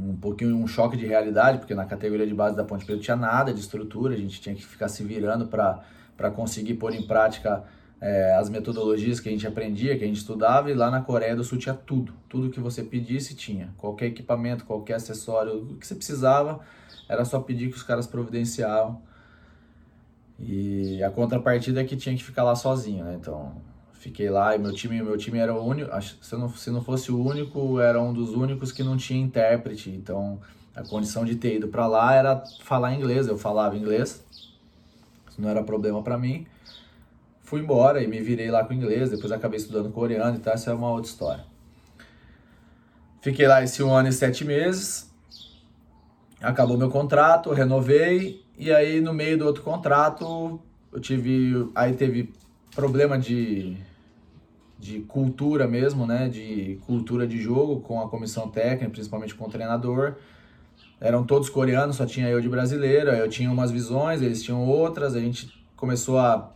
um 0.01 0.15
pouquinho 0.15 0.56
um 0.56 0.68
choque 0.68 0.96
de 0.96 1.06
realidade, 1.06 1.60
porque 1.60 1.75
na 1.75 1.86
categoria 1.86 2.25
de 2.25 2.34
base 2.34 2.56
da 2.56 2.63
Ponte 2.63 2.86
Preta 2.86 3.01
tinha 3.01 3.18
nada 3.18 3.53
de 3.53 3.60
estrutura, 3.60 4.13
a 4.13 4.18
gente 4.18 4.39
tinha 4.39 4.56
que 4.56 4.65
ficar 4.65 4.88
se 4.88 5.03
virando 5.03 5.48
para 5.48 6.32
conseguir 6.32 6.75
pôr 6.75 6.94
em 6.94 7.06
prática 7.06 7.63
é, 8.01 8.36
as 8.36 8.50
metodologias 8.50 9.20
que 9.20 9.27
a 9.27 9.32
gente 9.32 9.46
aprendia, 9.46 9.98
que 9.98 10.03
a 10.03 10.08
gente 10.08 10.18
estudava, 10.18 10.72
e 10.72 10.74
lá 10.74 10.89
na 10.89 11.01
Coreia 11.01 11.36
do 11.36 11.44
Sul 11.44 11.58
tinha 11.58 11.75
tudo, 11.75 12.13
tudo 12.29 12.50
que 12.50 12.60
você 12.60 12.82
pedisse 12.82 13.36
tinha, 13.36 13.74
qualquer 13.77 14.08
equipamento, 14.08 14.65
qualquer 14.65 14.96
acessório, 14.96 15.63
o 15.72 15.75
que 15.75 15.86
você 15.86 15.96
precisava, 15.96 16.62
era 17.08 17.25
só 17.25 17.39
pedir 17.39 17.70
que 17.70 17.75
os 17.75 17.84
caras 17.84 18.08
providenciavam. 18.08 19.01
E 20.39 21.03
a 21.03 21.12
contrapartida 21.12 21.82
é 21.82 21.84
que 21.84 21.98
tinha 21.98 22.15
que 22.15 22.24
ficar 22.24 22.44
lá 22.44 22.56
sozinho, 22.56 23.03
né? 23.03 23.18
Então, 23.20 23.62
fiquei 24.00 24.29
lá 24.29 24.56
e 24.56 24.60
meu 24.60 24.74
time, 24.74 25.01
meu 25.03 25.18
time 25.18 25.38
era 25.38 25.53
o 25.53 25.63
único, 25.63 25.91
se 26.01 26.36
não, 26.36 26.50
se 26.50 26.72
não 26.72 26.82
fosse 26.82 27.12
o 27.12 27.22
único, 27.22 27.79
era 27.79 28.01
um 28.01 28.13
dos 28.13 28.32
únicos 28.32 28.72
que 28.72 28.82
não 28.82 28.98
tinha 28.98 29.22
intérprete. 29.22 29.89
Então, 29.89 30.39
a 30.74 30.82
condição 30.84 31.25
de 31.25 31.36
ter 31.36 31.58
ido 31.58 31.68
para 31.68 31.86
lá 31.86 32.15
era 32.15 32.44
falar 32.63 32.94
inglês, 32.94 33.27
eu 33.27 33.38
falava 33.38 33.77
inglês. 33.77 34.25
Isso 35.29 35.39
não 35.39 35.50
era 35.50 35.62
problema 35.62 36.01
para 36.01 36.18
mim. 36.18 36.48
Fui 37.44 37.60
embora 37.60 38.01
e 38.01 38.08
me 38.08 38.22
virei 38.22 38.50
lá 38.50 38.63
com 38.63 38.74
inglês, 38.74 39.10
depois 39.10 39.32
acabei 39.32 39.58
estudando 39.58 39.91
coreano 39.91 40.38
e 40.38 40.39
tal, 40.39 40.53
essa 40.53 40.72
é 40.72 40.74
uma 40.74 40.89
outra 40.89 41.10
história. 41.10 41.46
Fiquei 43.22 43.48
lá 43.48 43.62
esse 43.62 43.84
um 43.84 43.94
ano 43.94 44.08
e 44.08 44.13
sete 44.13 44.46
meses. 44.46 45.12
Acabou 46.41 46.77
meu 46.77 46.89
contrato, 46.89 47.51
renovei 47.51 48.46
e 48.58 48.72
aí 48.72 49.01
no 49.01 49.13
meio 49.13 49.38
do 49.38 49.46
outro 49.46 49.62
contrato 49.62 50.58
eu 50.94 51.01
tive, 51.01 51.70
aí 51.75 51.94
teve 51.94 52.34
problema 52.74 53.20
de 53.20 53.75
de 54.79 55.01
cultura 55.01 55.67
mesmo, 55.67 56.07
né, 56.07 56.29
de 56.29 56.79
cultura 56.86 57.27
de 57.27 57.39
jogo 57.39 57.81
com 57.81 58.01
a 58.01 58.07
comissão 58.07 58.48
técnica, 58.48 58.89
principalmente 58.89 59.36
com 59.36 59.45
o 59.45 59.50
treinador. 59.50 60.15
Eram 61.01 61.25
todos 61.25 61.50
coreanos, 61.50 61.98
só 61.98 62.05
tinha 62.05 62.29
eu 62.29 62.39
de 62.39 62.48
brasileiro, 62.48 63.09
eu 63.09 63.29
tinha 63.29 63.51
umas 63.51 63.71
visões, 63.71 64.21
eles 64.21 64.41
tinham 64.41 64.65
outras, 64.65 65.15
a 65.15 65.19
gente 65.19 65.53
começou 65.75 66.17
a 66.17 66.51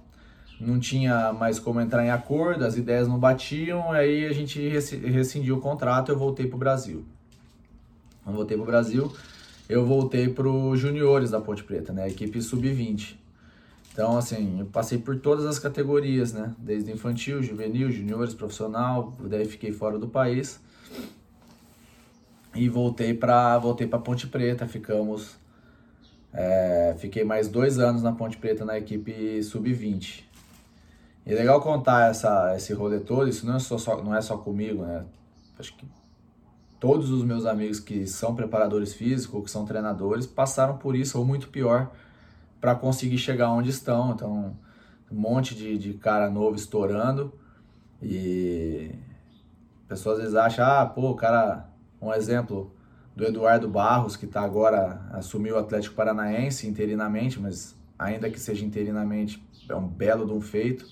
não 0.60 0.80
tinha 0.80 1.34
mais 1.34 1.60
como 1.60 1.82
entrar 1.82 2.06
em 2.06 2.10
acordo, 2.10 2.64
as 2.64 2.78
ideias 2.78 3.08
não 3.08 3.20
batiam, 3.20 3.92
aí 3.92 4.26
a 4.26 4.32
gente 4.32 4.66
rescindiu 4.70 5.58
o 5.58 5.60
contrato, 5.60 6.10
eu 6.10 6.18
voltei 6.18 6.48
para 6.48 6.56
o 6.56 6.60
Brasil. 6.60 7.04
Quando 8.24 8.38
voltei 8.38 8.56
para 8.56 8.64
o 8.64 8.68
Brasil, 8.68 9.12
eu 9.68 9.86
voltei 9.86 10.30
para 10.30 10.48
os 10.48 10.80
juniores 10.80 11.32
da 11.32 11.42
Ponte 11.42 11.64
Preta, 11.64 11.92
né, 11.92 12.08
equipe 12.08 12.42
sub-20. 12.42 13.16
Então, 13.94 14.18
assim, 14.18 14.60
eu 14.60 14.66
passei 14.66 14.98
por 14.98 15.20
todas 15.20 15.46
as 15.46 15.60
categorias, 15.60 16.34
né? 16.34 16.54
Desde 16.58 16.92
infantil, 16.92 17.44
juvenil, 17.44 17.92
juniores, 17.92 18.34
profissional, 18.34 19.16
daí 19.20 19.46
fiquei 19.46 19.72
fora 19.72 20.00
do 20.00 20.08
país. 20.08 20.60
E 22.56 22.68
voltei 22.68 23.14
para 23.14 23.58
voltei 23.60 23.88
para 23.88 24.00
Ponte 24.00 24.28
Preta, 24.28 24.68
ficamos 24.68 25.36
é, 26.34 26.96
fiquei 26.98 27.24
mais 27.24 27.48
dois 27.48 27.78
anos 27.78 28.02
na 28.02 28.12
Ponte 28.12 28.38
Preta 28.38 28.66
na 28.66 28.78
equipe 28.78 29.42
sub-20. 29.44 30.24
E 31.26 31.32
é 31.32 31.36
legal 31.36 31.62
contar 31.62 32.10
essa, 32.10 32.56
esse 32.56 32.74
rolê 32.74 33.00
todo, 33.00 33.30
isso 33.30 33.46
não 33.46 33.56
é 33.56 33.60
só, 33.60 34.04
não 34.04 34.16
é 34.16 34.22
só 34.22 34.38
comigo, 34.38 34.84
né? 34.84 35.06
Acho 35.58 35.76
que 35.76 35.86
todos 36.80 37.12
os 37.12 37.24
meus 37.24 37.46
amigos 37.46 37.80
que 37.80 38.08
são 38.08 38.36
preparadores 38.36 38.94
físicos 38.94 39.36
ou 39.36 39.44
que 39.44 39.52
são 39.52 39.66
treinadores 39.66 40.26
passaram 40.26 40.78
por 40.78 40.96
isso, 40.96 41.18
ou 41.18 41.24
muito 41.24 41.48
pior, 41.50 41.92
para 42.64 42.76
conseguir 42.76 43.18
chegar 43.18 43.52
onde 43.52 43.70
estão. 43.70 44.14
Então, 44.14 44.56
um 45.12 45.16
monte 45.16 45.54
de, 45.54 45.78
de 45.78 45.96
cara 45.96 46.30
novo 46.30 46.56
estourando 46.56 47.34
e 48.02 48.90
pessoas 49.86 50.16
às 50.16 50.24
vezes 50.24 50.36
acham, 50.38 50.66
ah, 50.66 50.86
pô, 50.86 51.10
o 51.10 51.14
cara, 51.14 51.68
um 52.02 52.14
exemplo 52.14 52.74
do 53.14 53.26
Eduardo 53.26 53.68
Barros, 53.68 54.16
que 54.16 54.24
está 54.24 54.40
agora, 54.44 55.02
assumiu 55.12 55.56
o 55.56 55.60
Atlético 55.60 55.94
Paranaense 55.94 56.66
interinamente, 56.66 57.38
mas 57.38 57.76
ainda 58.00 58.30
que 58.30 58.40
seja 58.40 58.66
interinamente, 58.66 59.46
é 59.68 59.76
um 59.76 59.86
belo 59.86 60.26
de 60.26 60.32
um 60.32 60.40
feito. 60.40 60.88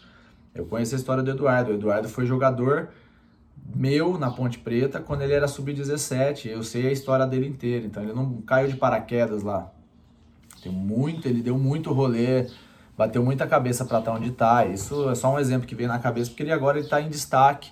Eu 0.54 0.66
conheço 0.66 0.94
a 0.94 0.98
história 0.98 1.24
do 1.24 1.32
Eduardo. 1.32 1.72
O 1.72 1.76
Eduardo 1.76 2.10
foi 2.10 2.26
jogador 2.26 2.90
meu 3.74 4.18
na 4.18 4.30
Ponte 4.30 4.60
Preta 4.60 5.00
quando 5.00 5.22
ele 5.22 5.32
era 5.32 5.48
sub-17. 5.48 6.48
Eu 6.48 6.64
sei 6.64 6.88
a 6.88 6.92
história 6.92 7.26
dele 7.26 7.48
inteira, 7.48 7.86
então 7.86 8.04
ele 8.04 8.12
não 8.12 8.42
caiu 8.42 8.68
de 8.68 8.76
paraquedas 8.76 9.42
lá. 9.42 9.72
Tem 10.62 10.72
muito, 10.72 11.28
ele 11.28 11.42
deu 11.42 11.58
muito 11.58 11.92
rolê, 11.92 12.48
bateu 12.98 13.24
muita 13.24 13.48
cabeça 13.48 13.86
para 13.86 14.00
estar 14.00 14.12
onde 14.14 14.30
está. 14.30 14.66
Isso 14.66 15.10
é 15.10 15.16
só 15.16 15.34
um 15.34 15.40
exemplo 15.40 15.68
que 15.68 15.76
veio 15.76 15.90
na 15.90 16.00
cabeça, 16.00 16.30
porque 16.30 16.44
ele 16.44 16.52
agora 16.52 16.80
está 16.80 17.02
em 17.02 17.10
destaque. 17.10 17.72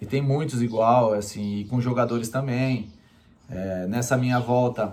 E 0.00 0.06
tem 0.06 0.22
muitos 0.22 0.62
igual, 0.62 1.12
assim, 1.12 1.58
e 1.58 1.64
com 1.64 1.80
jogadores 1.80 2.28
também. 2.28 2.90
É, 3.50 3.86
nessa 3.86 4.16
minha 4.16 4.38
volta, 4.38 4.92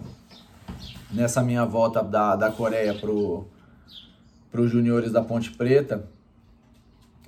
nessa 1.12 1.42
minha 1.42 1.66
volta 1.66 2.04
da, 2.04 2.36
da 2.36 2.52
Coreia 2.52 2.94
pro 2.94 3.48
para 4.52 4.62
os 4.62 4.72
juniores 4.72 5.12
da 5.12 5.22
Ponte 5.22 5.52
Preta, 5.52 6.08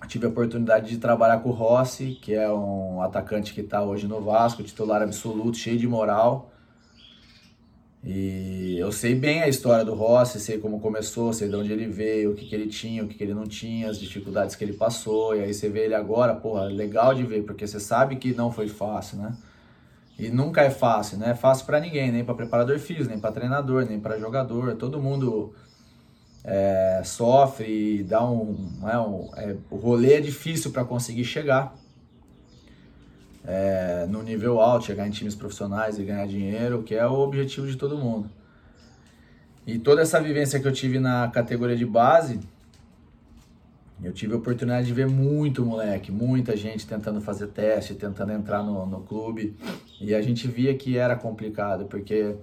tive 0.08 0.26
a 0.26 0.30
oportunidade 0.30 0.90
de 0.90 0.98
trabalhar 0.98 1.40
com 1.40 1.50
o 1.50 1.52
Rossi, 1.52 2.18
que 2.22 2.34
é 2.34 2.50
um 2.52 3.02
atacante 3.02 3.54
que 3.54 3.62
está 3.62 3.84
hoje 3.84 4.08
no 4.08 4.22
Vasco, 4.22 4.64
titular 4.64 5.02
absoluto, 5.02 5.58
cheio 5.58 5.78
de 5.78 5.88
moral. 5.88 6.52
E 8.04 8.78
eu 8.80 8.92
sei 8.92 9.14
bem 9.14 9.42
a 9.42 9.48
história 9.50 9.84
do 9.84 9.94
Rossi, 9.94 10.40
sei 10.40 10.58
como 10.58 10.80
começou, 10.80 11.34
sei 11.34 11.50
de 11.50 11.56
onde 11.56 11.72
ele 11.72 11.88
veio, 11.88 12.32
o 12.32 12.36
que, 12.36 12.46
que 12.46 12.56
ele 12.56 12.68
tinha, 12.68 13.04
o 13.04 13.08
que, 13.08 13.16
que 13.16 13.24
ele 13.24 13.34
não 13.34 13.46
tinha, 13.46 13.90
as 13.90 14.00
dificuldades 14.00 14.56
que 14.56 14.64
ele 14.64 14.74
passou. 14.74 15.36
E 15.36 15.42
aí 15.42 15.54
você 15.54 15.68
vê 15.68 15.86
ele 15.86 15.96
agora, 15.96 16.34
porra, 16.34 16.64
legal 16.64 17.14
de 17.14 17.24
ver, 17.24 17.44
porque 17.44 17.68
você 17.68 17.80
sabe 17.80 18.16
que 18.16 18.34
não 18.34 18.52
foi 18.52 18.70
fácil, 18.70 19.18
né? 19.18 19.36
E 20.18 20.30
nunca 20.30 20.62
é 20.62 20.70
fácil, 20.70 21.18
né? 21.18 21.32
É 21.32 21.36
fácil 21.36 21.66
para 21.66 21.80
ninguém, 21.80 22.12
nem 22.12 22.24
para 22.24 22.36
preparador 22.36 22.80
físico, 22.80 23.10
nem 23.10 23.20
para 23.20 23.32
treinador, 23.32 23.86
nem 23.86 24.00
para 24.00 24.18
jogador. 24.18 24.76
Todo 24.76 25.02
mundo 25.02 25.54
é, 26.44 27.02
sofre, 27.04 28.04
dá 28.04 28.24
um, 28.24 28.80
é, 28.84 28.98
um 28.98 29.30
é, 29.36 29.56
o 29.70 29.76
rolê 29.76 30.14
é 30.14 30.22
difícil 30.22 30.72
para 30.72 30.86
conseguir 30.86 31.26
chegar 31.26 31.76
é, 33.52 34.06
no 34.08 34.22
nível 34.22 34.62
alto, 34.62 34.86
chegar 34.86 35.08
em 35.08 35.10
times 35.10 35.34
profissionais 35.34 35.98
e 35.98 36.04
ganhar 36.04 36.28
dinheiro, 36.28 36.84
que 36.84 36.94
é 36.94 37.06
o 37.08 37.14
objetivo 37.14 37.66
de 37.66 37.76
todo 37.76 37.98
mundo. 37.98 38.30
E 39.66 39.80
toda 39.80 40.04
essa 40.04 40.22
vivência 40.22 40.60
que 40.60 40.68
eu 40.68 40.72
tive 40.72 41.00
na 41.00 41.28
categoria 41.30 41.76
de 41.76 41.86
base, 41.86 42.40
eu 44.04 44.14
tive 44.14 44.34
a 44.34 44.38
oportunidade 44.38 44.86
de 44.86 44.94
ver 44.94 45.08
muito 45.08 45.66
moleque, 45.66 46.12
muita 46.12 46.56
gente 46.56 46.86
tentando 46.86 47.20
fazer 47.22 47.48
teste, 47.48 47.96
tentando 47.96 48.32
entrar 48.34 48.62
no, 48.62 48.86
no 48.86 49.02
clube. 49.02 49.58
E 50.00 50.14
a 50.14 50.22
gente 50.22 50.48
via 50.48 50.76
que 50.76 50.96
era 50.96 51.16
complicado, 51.16 51.86
porque 51.86 52.36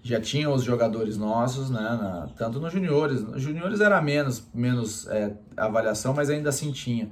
já 0.00 0.20
tinham 0.20 0.54
os 0.54 0.62
jogadores 0.62 1.16
nossos, 1.16 1.70
né? 1.70 1.80
Na, 1.80 2.28
tanto 2.36 2.60
nos 2.60 2.72
juniores. 2.72 3.20
Nos 3.20 3.42
juniores 3.42 3.80
era 3.80 4.00
menos, 4.00 4.46
menos 4.54 5.08
é, 5.08 5.34
avaliação, 5.56 6.14
mas 6.14 6.30
ainda 6.30 6.50
assim 6.50 6.70
tinha. 6.70 7.10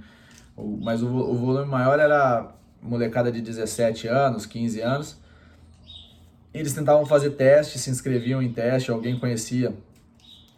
O, 0.56 0.78
mas 0.80 1.02
o, 1.02 1.08
o 1.08 1.34
volume 1.34 1.68
maior 1.68 1.98
era 1.98 2.57
molecada 2.82 3.30
de 3.30 3.40
17 3.40 4.08
anos, 4.08 4.46
15 4.46 4.80
anos. 4.80 5.16
eles 6.54 6.72
tentavam 6.72 7.04
fazer 7.04 7.30
teste, 7.30 7.78
se 7.78 7.90
inscreviam 7.90 8.42
em 8.42 8.52
teste, 8.52 8.90
alguém 8.90 9.18
conhecia 9.18 9.74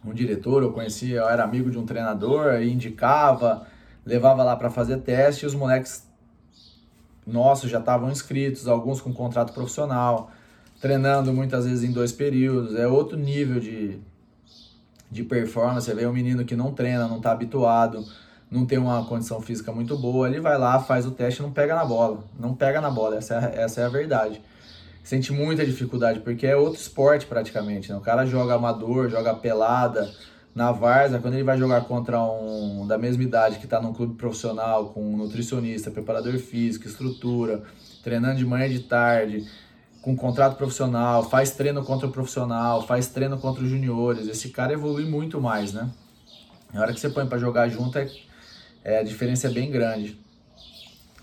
um 0.03 0.13
diretor, 0.13 0.63
eu 0.63 0.71
conhecia, 0.71 1.21
era 1.21 1.43
amigo 1.43 1.69
de 1.69 1.77
um 1.77 1.85
treinador, 1.85 2.61
indicava, 2.61 3.67
levava 4.05 4.43
lá 4.43 4.55
para 4.55 4.69
fazer 4.69 4.97
teste 4.97 5.45
e 5.45 5.47
os 5.47 5.53
moleques 5.53 6.07
nossos 7.25 7.69
já 7.69 7.79
estavam 7.79 8.09
inscritos, 8.09 8.67
alguns 8.67 8.99
com 8.99 9.13
contrato 9.13 9.53
profissional, 9.53 10.31
treinando 10.79 11.31
muitas 11.31 11.65
vezes 11.65 11.87
em 11.87 11.91
dois 11.91 12.11
períodos, 12.11 12.75
é 12.75 12.87
outro 12.87 13.15
nível 13.17 13.59
de, 13.59 13.99
de 15.09 15.23
performance, 15.23 15.85
você 15.85 15.93
vê 15.93 16.07
um 16.07 16.13
menino 16.13 16.43
que 16.43 16.55
não 16.55 16.73
treina, 16.73 17.07
não 17.07 17.17
está 17.17 17.31
habituado, 17.31 18.03
não 18.51 18.65
tem 18.65 18.77
uma 18.77 19.05
condição 19.05 19.41
física 19.41 19.71
muito 19.71 19.97
boa, 19.97 20.27
ele 20.27 20.39
vai 20.39 20.57
lá, 20.57 20.79
faz 20.79 21.05
o 21.05 21.11
teste 21.11 21.39
e 21.39 21.43
não 21.43 21.51
pega 21.51 21.73
na 21.73 21.85
bola, 21.85 22.23
não 22.37 22.53
pega 22.53 22.81
na 22.81 22.91
bola, 22.91 23.15
essa 23.15 23.35
é, 23.35 23.61
essa 23.63 23.81
é 23.81 23.85
a 23.85 23.89
verdade 23.89 24.41
sente 25.03 25.33
muita 25.33 25.65
dificuldade, 25.65 26.19
porque 26.19 26.45
é 26.45 26.55
outro 26.55 26.79
esporte 26.79 27.25
praticamente. 27.25 27.91
Né? 27.91 27.97
O 27.97 28.01
cara 28.01 28.23
joga 28.23 28.53
amador, 28.53 29.09
joga 29.09 29.33
pelada, 29.33 30.13
na 30.53 30.71
Varsa, 30.71 31.19
quando 31.19 31.35
ele 31.35 31.43
vai 31.43 31.57
jogar 31.57 31.81
contra 31.85 32.21
um 32.21 32.85
da 32.85 32.97
mesma 32.97 33.23
idade 33.23 33.57
que 33.57 33.65
está 33.65 33.81
num 33.81 33.93
clube 33.93 34.15
profissional, 34.15 34.89
com 34.89 35.01
um 35.01 35.17
nutricionista, 35.17 35.89
preparador 35.89 36.37
físico, 36.37 36.87
estrutura, 36.87 37.63
treinando 38.03 38.35
de 38.35 38.45
manhã 38.45 38.67
e 38.67 38.73
de 38.73 38.79
tarde, 38.81 39.47
com 40.01 40.15
contrato 40.15 40.57
profissional, 40.57 41.23
faz 41.23 41.51
treino 41.51 41.83
contra 41.85 42.07
o 42.07 42.11
profissional, 42.11 42.85
faz 42.85 43.07
treino 43.07 43.37
contra 43.37 43.63
os 43.63 43.69
juniores, 43.69 44.27
esse 44.27 44.49
cara 44.49 44.73
evolui 44.73 45.05
muito 45.05 45.39
mais, 45.39 45.71
né? 45.71 45.89
Na 46.73 46.81
hora 46.81 46.93
que 46.93 46.99
você 46.99 47.09
põe 47.09 47.25
para 47.25 47.37
jogar 47.37 47.69
junto, 47.69 47.97
é, 47.97 48.09
é, 48.83 48.99
a 48.99 49.03
diferença 49.03 49.47
é 49.47 49.51
bem 49.51 49.69
grande. 49.69 50.17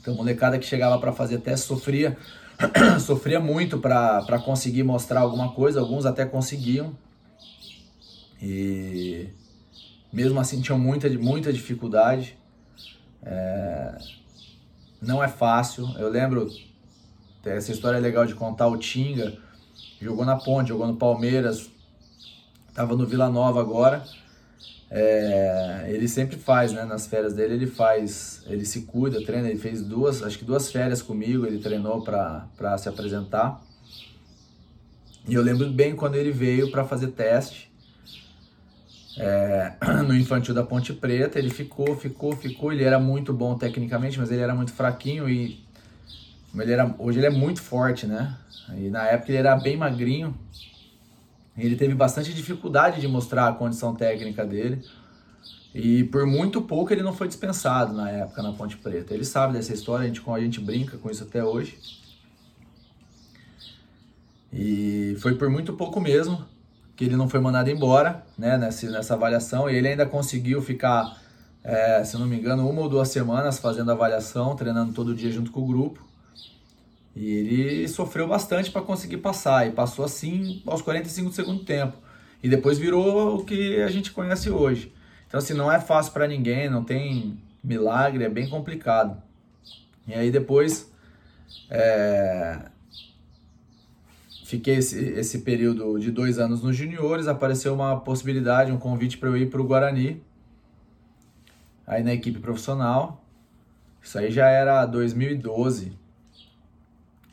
Então, 0.00 0.14
molecada 0.14 0.58
que 0.58 0.64
chegava 0.64 0.98
para 0.98 1.12
fazer 1.12 1.38
teste 1.38 1.66
sofria 1.66 2.16
sofria 3.00 3.38
muito 3.38 3.78
para 3.78 4.38
conseguir 4.44 4.82
mostrar 4.82 5.20
alguma 5.20 5.52
coisa, 5.52 5.80
alguns 5.80 6.04
até 6.04 6.24
conseguiam. 6.24 6.96
E 8.42 9.28
mesmo 10.12 10.38
assim 10.40 10.60
tinham 10.60 10.78
muita, 10.78 11.08
muita 11.10 11.52
dificuldade. 11.52 12.36
É, 13.22 13.98
não 15.00 15.22
é 15.22 15.28
fácil. 15.28 15.88
Eu 15.98 16.08
lembro, 16.08 16.48
essa 17.44 17.72
história 17.72 17.96
é 17.96 18.00
legal 18.00 18.26
de 18.26 18.34
contar, 18.34 18.66
o 18.66 18.76
Tinga 18.76 19.36
jogou 20.00 20.24
na 20.24 20.36
Ponte, 20.36 20.68
jogou 20.68 20.86
no 20.86 20.96
Palmeiras, 20.96 21.70
estava 22.68 22.96
no 22.96 23.06
Vila 23.06 23.28
Nova 23.28 23.60
agora. 23.60 24.04
É, 24.90 25.86
ele 25.88 26.08
sempre 26.08 26.36
faz, 26.36 26.72
né? 26.72 26.84
Nas 26.84 27.06
férias 27.06 27.34
dele 27.34 27.54
ele 27.54 27.66
faz, 27.66 28.42
ele 28.46 28.64
se 28.64 28.82
cuida, 28.82 29.22
treina. 29.24 29.48
Ele 29.48 29.58
fez 29.58 29.82
duas, 29.82 30.22
acho 30.22 30.38
que 30.38 30.44
duas 30.44 30.70
férias 30.70 31.02
comigo. 31.02 31.46
Ele 31.46 31.58
treinou 31.58 32.02
para 32.02 32.78
se 32.78 32.88
apresentar. 32.88 33.60
E 35.26 35.34
eu 35.34 35.42
lembro 35.42 35.68
bem 35.70 35.94
quando 35.94 36.14
ele 36.14 36.32
veio 36.32 36.70
para 36.70 36.84
fazer 36.84 37.08
teste 37.08 37.70
é, 39.18 39.74
no 40.06 40.16
infantil 40.16 40.54
da 40.54 40.62
Ponte 40.62 40.92
Preta. 40.94 41.38
Ele 41.38 41.50
ficou, 41.50 41.94
ficou, 41.96 42.34
ficou. 42.34 42.72
Ele 42.72 42.84
era 42.84 42.98
muito 42.98 43.32
bom 43.32 43.56
tecnicamente, 43.56 44.18
mas 44.18 44.30
ele 44.30 44.40
era 44.40 44.54
muito 44.54 44.72
fraquinho 44.72 45.28
e 45.28 45.62
ele 46.54 46.72
era, 46.72 46.94
hoje 46.98 47.18
ele 47.18 47.26
é 47.26 47.30
muito 47.30 47.60
forte, 47.60 48.06
né? 48.06 48.36
E 48.74 48.88
na 48.88 49.06
época 49.06 49.30
ele 49.30 49.38
era 49.38 49.54
bem 49.56 49.76
magrinho. 49.76 50.34
Ele 51.58 51.76
teve 51.76 51.94
bastante 51.94 52.32
dificuldade 52.32 53.00
de 53.00 53.08
mostrar 53.08 53.48
a 53.48 53.52
condição 53.52 53.94
técnica 53.94 54.46
dele. 54.46 54.82
E 55.74 56.04
por 56.04 56.26
muito 56.26 56.62
pouco 56.62 56.92
ele 56.92 57.02
não 57.02 57.12
foi 57.12 57.28
dispensado 57.28 57.92
na 57.92 58.10
época 58.10 58.42
na 58.42 58.52
Ponte 58.52 58.76
Preta. 58.76 59.12
Ele 59.12 59.24
sabe 59.24 59.52
dessa 59.52 59.74
história, 59.74 60.04
a 60.04 60.06
gente, 60.08 60.22
a 60.28 60.40
gente 60.40 60.60
brinca 60.60 60.96
com 60.96 61.10
isso 61.10 61.24
até 61.24 61.44
hoje. 61.44 61.78
E 64.52 65.16
foi 65.20 65.34
por 65.34 65.50
muito 65.50 65.72
pouco 65.74 66.00
mesmo 66.00 66.44
que 66.96 67.04
ele 67.04 67.16
não 67.16 67.28
foi 67.28 67.38
mandado 67.38 67.70
embora 67.70 68.24
né, 68.36 68.56
nessa, 68.56 68.90
nessa 68.90 69.14
avaliação. 69.14 69.68
Ele 69.68 69.88
ainda 69.88 70.06
conseguiu 70.06 70.62
ficar, 70.62 71.20
é, 71.62 72.02
se 72.02 72.16
não 72.16 72.26
me 72.26 72.38
engano, 72.38 72.68
uma 72.68 72.82
ou 72.82 72.88
duas 72.88 73.08
semanas 73.08 73.58
fazendo 73.58 73.92
avaliação, 73.92 74.56
treinando 74.56 74.92
todo 74.92 75.14
dia 75.14 75.30
junto 75.30 75.52
com 75.52 75.60
o 75.60 75.66
grupo. 75.66 76.07
E 77.18 77.32
ele 77.32 77.88
sofreu 77.88 78.28
bastante 78.28 78.70
para 78.70 78.80
conseguir 78.80 79.16
passar, 79.16 79.66
e 79.66 79.72
passou 79.72 80.04
assim 80.04 80.62
aos 80.64 80.80
45 80.80 81.30
do 81.30 81.34
segundo 81.34 81.64
tempo. 81.64 81.98
E 82.40 82.48
depois 82.48 82.78
virou 82.78 83.40
o 83.40 83.44
que 83.44 83.82
a 83.82 83.88
gente 83.88 84.12
conhece 84.12 84.48
hoje. 84.48 84.94
Então, 85.26 85.38
assim, 85.38 85.52
não 85.52 85.70
é 85.70 85.80
fácil 85.80 86.12
para 86.12 86.28
ninguém, 86.28 86.70
não 86.70 86.84
tem 86.84 87.36
milagre, 87.62 88.22
é 88.22 88.28
bem 88.28 88.48
complicado. 88.48 89.20
E 90.06 90.14
aí 90.14 90.30
depois 90.30 90.92
é... 91.68 92.66
fiquei 94.44 94.76
esse, 94.76 95.04
esse 95.04 95.40
período 95.40 95.98
de 95.98 96.12
dois 96.12 96.38
anos 96.38 96.62
nos 96.62 96.76
juniores, 96.76 97.26
apareceu 97.26 97.74
uma 97.74 97.98
possibilidade, 97.98 98.70
um 98.70 98.78
convite 98.78 99.18
para 99.18 99.28
eu 99.28 99.36
ir 99.36 99.50
para 99.50 99.60
o 99.60 99.64
Guarani, 99.64 100.22
aí 101.84 102.04
na 102.04 102.14
equipe 102.14 102.38
profissional. 102.38 103.24
Isso 104.00 104.16
aí 104.16 104.30
já 104.30 104.46
era 104.48 104.86
2012. 104.86 106.06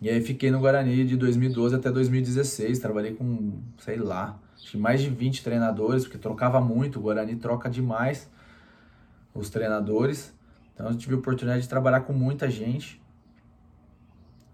E 0.01 0.09
aí 0.09 0.21
fiquei 0.21 0.51
no 0.51 0.59
Guarani 0.59 1.05
de 1.05 1.15
2012 1.15 1.75
até 1.75 1.91
2016, 1.91 2.79
trabalhei 2.79 3.13
com, 3.13 3.59
sei 3.77 3.97
lá, 3.97 4.39
mais 4.75 5.01
de 5.01 5.09
20 5.09 5.43
treinadores, 5.43 6.03
porque 6.03 6.17
trocava 6.17 6.59
muito, 6.59 6.99
o 6.99 7.01
Guarani 7.01 7.35
troca 7.35 7.69
demais 7.69 8.29
os 9.33 9.49
treinadores. 9.49 10.33
Então 10.73 10.87
eu 10.87 10.97
tive 10.97 11.15
a 11.15 11.17
oportunidade 11.17 11.63
de 11.63 11.69
trabalhar 11.69 12.01
com 12.01 12.13
muita 12.13 12.49
gente. 12.49 13.01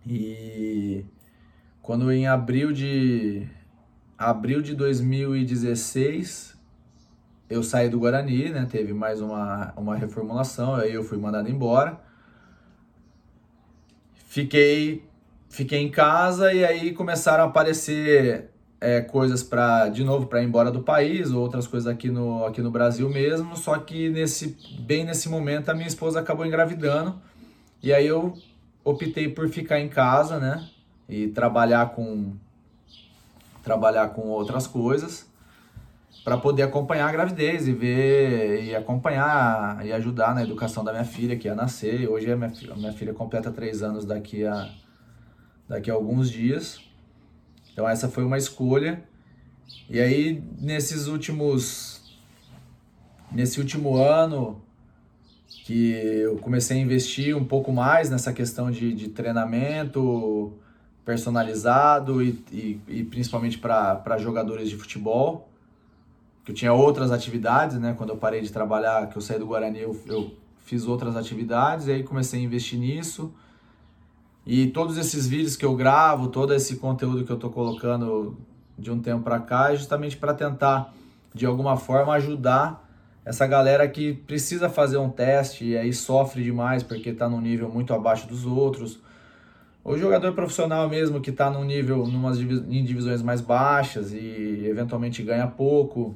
E 0.06 1.06
quando 1.82 2.12
em 2.12 2.28
abril 2.28 2.72
de 2.72 3.48
abril 4.18 4.62
de 4.62 4.76
2016 4.76 6.56
eu 7.50 7.64
saí 7.64 7.90
do 7.90 8.00
Guarani, 8.00 8.50
né? 8.50 8.66
Teve 8.70 8.94
mais 8.94 9.20
uma, 9.22 9.74
uma 9.76 9.96
reformulação, 9.96 10.76
aí 10.76 10.94
eu 10.94 11.04
fui 11.04 11.18
mandado 11.18 11.50
embora. 11.50 12.00
Fiquei 14.14 15.04
fiquei 15.52 15.80
em 15.80 15.92
casa 15.92 16.54
e 16.54 16.64
aí 16.64 16.94
começaram 16.94 17.44
a 17.44 17.48
aparecer 17.48 18.50
é, 18.80 19.02
coisas 19.02 19.44
para 19.44 19.90
de 19.90 20.04
novo 20.04 20.26
para 20.26 20.42
ir 20.42 20.46
embora 20.46 20.72
do 20.72 20.82
país, 20.82 21.32
outras 21.32 21.68
coisas 21.68 21.92
aqui 21.92 22.10
no, 22.10 22.46
aqui 22.46 22.62
no 22.62 22.72
Brasil 22.72 23.08
mesmo. 23.10 23.56
Só 23.56 23.78
que 23.78 24.10
nesse 24.10 24.58
bem 24.80 25.04
nesse 25.04 25.30
momento 25.30 25.70
a 25.70 25.74
minha 25.74 25.88
esposa 25.88 26.20
acabou 26.20 26.46
engravidando 26.46 27.22
e 27.84 27.94
aí 27.94 28.08
eu 28.08 28.34
optei 28.84 29.28
por 29.28 29.48
ficar 29.50 29.80
em 29.80 29.90
casa, 29.90 30.40
né? 30.40 30.68
E 31.08 31.28
trabalhar 31.28 31.92
com 31.92 32.34
trabalhar 33.62 34.08
com 34.10 34.22
outras 34.30 34.66
coisas 34.66 35.30
para 36.24 36.38
poder 36.38 36.64
acompanhar 36.64 37.10
a 37.10 37.12
gravidez 37.12 37.68
e 37.68 37.74
ver 37.74 38.64
e 38.64 38.76
acompanhar 38.76 39.86
e 39.86 39.92
ajudar 39.92 40.34
na 40.34 40.44
educação 40.44 40.84
da 40.84 40.92
minha 40.92 41.04
filha 41.04 41.36
que 41.36 41.48
ia 41.48 41.56
nascer. 41.56 42.08
Hoje 42.08 42.32
a 42.32 42.38
minha, 42.38 42.54
a 42.72 42.76
minha 42.76 42.94
filha 42.94 43.14
completa 43.14 43.52
três 43.52 43.84
anos 43.84 44.06
daqui 44.06 44.46
a 44.46 44.70
daqui 45.72 45.90
a 45.90 45.94
alguns 45.94 46.30
dias. 46.30 46.82
Então 47.72 47.88
essa 47.88 48.10
foi 48.10 48.26
uma 48.26 48.38
escolha. 48.38 49.02
E 49.90 50.02
aí 50.02 50.44
nesses 50.60 51.08
últimos 51.08 52.02
nesse 53.32 53.62
último 53.62 53.96
ano 53.96 54.62
que 55.64 55.92
eu 55.92 56.38
comecei 56.40 56.78
a 56.78 56.82
investir 56.82 57.38
um 57.38 57.46
pouco 57.46 57.72
mais 57.72 58.10
nessa 58.10 58.34
questão 58.34 58.70
de, 58.70 58.94
de 58.94 59.08
treinamento 59.08 60.52
personalizado 61.06 62.22
e, 62.22 62.44
e, 62.52 62.82
e 62.90 63.04
principalmente 63.06 63.58
para 63.58 64.18
jogadores 64.18 64.70
de 64.70 64.76
futebol. 64.76 65.48
Que 66.44 66.52
eu 66.52 66.56
tinha 66.56 66.74
outras 66.74 67.12
atividades, 67.12 67.78
né? 67.78 67.94
Quando 67.98 68.10
eu 68.10 68.18
parei 68.18 68.42
de 68.42 68.52
trabalhar, 68.52 69.08
que 69.08 69.18
eu 69.18 69.22
saí 69.22 69.40
do 69.40 69.46
Guarani, 69.46 69.80
eu, 69.80 69.98
eu 70.08 70.36
fiz 70.66 70.86
outras 70.86 71.16
atividades 71.16 71.88
e 71.88 71.92
aí 71.94 72.04
comecei 72.04 72.42
a 72.42 72.44
investir 72.44 72.78
nisso. 72.78 73.34
E 74.46 74.68
todos 74.68 74.98
esses 74.98 75.28
vídeos 75.28 75.56
que 75.56 75.66
eu 75.66 75.76
gravo, 75.76 76.28
todo 76.28 76.54
esse 76.54 76.78
conteúdo 76.78 77.24
que 77.24 77.32
eu 77.32 77.36
estou 77.36 77.52
colocando 77.52 78.38
de 78.78 78.90
um 78.90 79.00
tempo 79.00 79.24
para 79.24 79.40
cá 79.40 79.72
é 79.72 79.76
justamente 79.76 80.18
para 80.18 80.34
tentar, 80.34 80.94
de 81.34 81.46
alguma 81.46 81.78
forma, 81.78 82.14
ajudar 82.14 82.90
essa 83.24 83.46
galera 83.46 83.88
que 83.88 84.14
precisa 84.14 84.68
fazer 84.68 84.98
um 84.98 85.10
teste 85.10 85.66
e 85.66 85.78
aí 85.78 85.94
sofre 85.94 86.44
demais 86.44 86.82
porque 86.82 87.10
está 87.10 87.30
num 87.30 87.40
nível 87.40 87.70
muito 87.70 87.94
abaixo 87.94 88.28
dos 88.28 88.46
outros. 88.46 89.00
O 89.84 89.98
jogador 89.98 90.34
profissional 90.34 90.90
mesmo 90.90 91.22
que 91.22 91.30
está 91.30 91.50
num 91.50 91.64
nível, 91.64 92.06
numas, 92.08 92.40
em 92.40 92.84
divisões 92.84 93.22
mais 93.22 93.42
baixas 93.42 94.12
e 94.12 94.64
eventualmente 94.66 95.22
ganha 95.22 95.48
pouco 95.48 96.16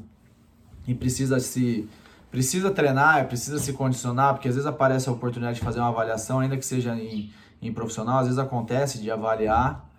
e 0.88 0.94
precisa 0.94 1.40
se 1.40 1.88
precisa 2.32 2.70
treinar, 2.70 3.28
precisa 3.28 3.60
se 3.60 3.72
condicionar, 3.72 4.34
porque 4.34 4.50
às 4.50 4.56
vezes 4.56 4.68
aparece 4.68 5.08
a 5.08 5.12
oportunidade 5.12 5.60
de 5.60 5.64
fazer 5.64 5.80
uma 5.80 5.88
avaliação, 5.88 6.40
ainda 6.40 6.58
que 6.58 6.66
seja 6.66 6.94
em 6.94 7.32
em 7.62 7.74
profissional, 7.74 8.20
às 8.20 8.26
vezes 8.26 8.39
acontece 8.39 9.02
de 9.02 9.10
avaliar 9.10 9.89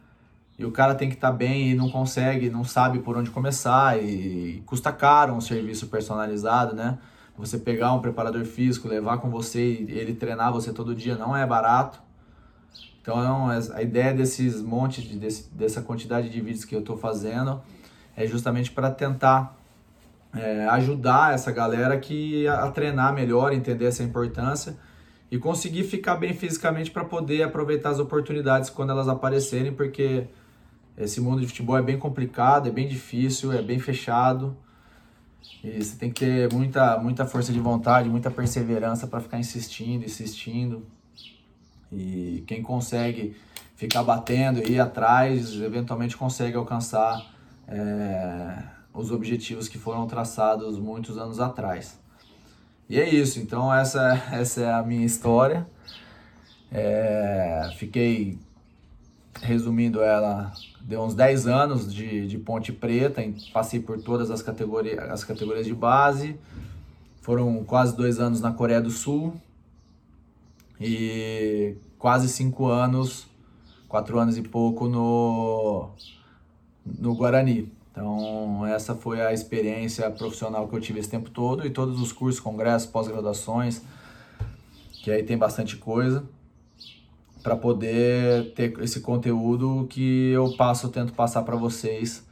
e 0.59 0.65
o 0.65 0.73
cara 0.73 0.95
tem 0.95 1.09
que 1.09 1.17
estar 1.17 1.31
tá 1.31 1.37
bem 1.37 1.71
e 1.71 1.75
não 1.75 1.91
consegue, 1.91 2.49
não 2.49 2.65
sabe 2.65 3.01
por 3.01 3.17
onde 3.17 3.31
começar 3.31 4.03
e 4.03 4.63
custa 4.65 4.91
caro 4.93 5.35
um 5.35 5.41
serviço 5.41 5.89
personalizado, 5.89 6.75
né? 6.75 6.99
Você 7.37 7.59
pegar 7.59 7.93
um 7.93 8.01
preparador 8.01 8.45
físico, 8.47 8.89
levar 8.89 9.19
com 9.19 9.29
você 9.29 9.61
e 9.61 9.91
ele 9.91 10.15
treinar 10.15 10.51
você 10.53 10.73
todo 10.73 10.95
dia 10.95 11.17
não 11.17 11.37
é 11.37 11.45
barato. 11.47 12.01
Então 13.03 13.49
a 13.49 13.83
ideia 13.83 14.15
desses 14.15 14.63
montes, 14.63 15.05
de, 15.05 15.19
desse, 15.19 15.51
dessa 15.53 15.83
quantidade 15.83 16.31
de 16.31 16.41
vídeos 16.41 16.65
que 16.65 16.75
eu 16.75 16.81
estou 16.81 16.97
fazendo 16.97 17.61
é 18.17 18.27
justamente 18.27 18.71
para 18.73 18.91
tentar 18.91 19.55
é, 20.35 20.67
ajudar 20.69 21.35
essa 21.35 21.53
galera 21.53 21.99
que 21.99 22.49
a 22.49 22.71
treinar 22.71 23.13
melhor, 23.13 23.53
entender 23.53 23.85
essa 23.85 24.03
importância 24.03 24.77
e 25.31 25.39
conseguir 25.39 25.85
ficar 25.85 26.17
bem 26.17 26.35
fisicamente 26.35 26.91
para 26.91 27.05
poder 27.05 27.43
aproveitar 27.43 27.91
as 27.91 27.99
oportunidades 27.99 28.71
quando 28.71 28.91
elas 28.91 29.09
aparecerem, 29.09 29.73
porque 29.73 30.27
esse 30.97 31.21
mundo 31.21 31.41
de 31.41 31.47
futebol 31.49 31.77
é 31.77 31.83
bem 31.83 31.99
complicado, 31.99 32.69
é 32.69 32.71
bem 32.71 32.89
difícil, 32.89 33.53
é 33.53 33.61
bem 33.61 33.79
fechado. 33.79 34.57
E 35.63 35.83
você 35.83 35.97
tem 35.97 36.11
que 36.11 36.25
ter 36.25 36.53
muita, 36.53 36.99
muita 36.99 37.27
força 37.27 37.53
de 37.53 37.61
vontade, 37.61 38.09
muita 38.09 38.31
perseverança 38.31 39.07
para 39.07 39.21
ficar 39.21 39.39
insistindo, 39.39 40.05
insistindo. 40.05 40.87
E 41.93 42.45
quem 42.47 42.63
consegue 42.63 43.37
ficar 43.75 44.03
batendo 44.03 44.61
e 44.67 44.73
ir 44.73 44.81
atrás, 44.81 45.53
eventualmente 45.61 46.17
consegue 46.17 46.57
alcançar 46.57 47.35
é, 47.69 48.63
os 48.95 49.11
objetivos 49.11 49.69
que 49.69 49.79
foram 49.79 50.07
traçados 50.07 50.79
muitos 50.79 51.19
anos 51.19 51.41
atrás. 51.41 51.99
E 52.89 53.01
é 53.01 53.09
isso, 53.09 53.41
então 53.41 53.73
essa, 53.75 54.13
essa 54.33 54.61
é 54.61 54.73
a 54.73 54.83
minha 54.83 55.05
história. 55.05 55.67
É, 56.71 57.71
fiquei 57.77 58.39
resumindo 59.43 60.03
ela, 60.03 60.53
deu 60.81 61.03
uns 61.03 61.15
10 61.15 61.47
anos 61.47 61.93
de, 61.93 62.27
de 62.27 62.39
Ponte 62.39 62.73
Preta, 62.73 63.23
passei 63.53 63.81
por 63.81 64.01
todas 64.01 64.31
as 64.31 64.41
categorias, 64.41 64.99
as 65.11 65.25
categorias 65.25 65.67
de 65.67 65.75
base, 65.75 66.39
foram 67.23 67.65
quase 67.65 67.97
dois 67.97 68.21
anos 68.21 68.41
na 68.41 68.53
Coreia 68.53 68.81
do 68.81 68.91
Sul 68.91 69.35
e 70.81 71.75
quase 71.99 72.29
cinco 72.29 72.67
anos, 72.67 73.27
quatro 73.89 74.19
anos 74.19 74.37
e 74.37 74.43
pouco 74.43 74.87
no, 74.87 75.91
no 76.85 77.15
Guarani. 77.17 77.73
Então, 77.97 78.67
essa 78.67 78.95
foi 78.95 79.23
a 79.23 79.33
experiência 79.33 80.11
profissional 80.11 80.69
que 80.69 80.77
eu 80.77 80.81
tive 80.83 81.01
esse 81.01 81.09
tempo 81.09 81.31
todo 81.31 81.67
e 81.67 81.71
todos 81.71 81.99
os 81.99 82.13
cursos, 82.13 82.39
congressos, 82.39 82.87
pós-graduações, 82.87 83.81
que 85.03 85.11
aí 85.11 85.23
tem 85.23 85.39
bastante 85.39 85.79
coisa 85.79 86.23
para 87.43 87.57
poder 87.57 88.53
ter 88.55 88.79
esse 88.83 89.01
conteúdo 89.01 89.87
que 89.89 90.31
eu 90.31 90.55
passo, 90.59 90.91
tento 90.91 91.15
passar 91.15 91.43
para 91.43 91.57
vocês, 91.57 92.23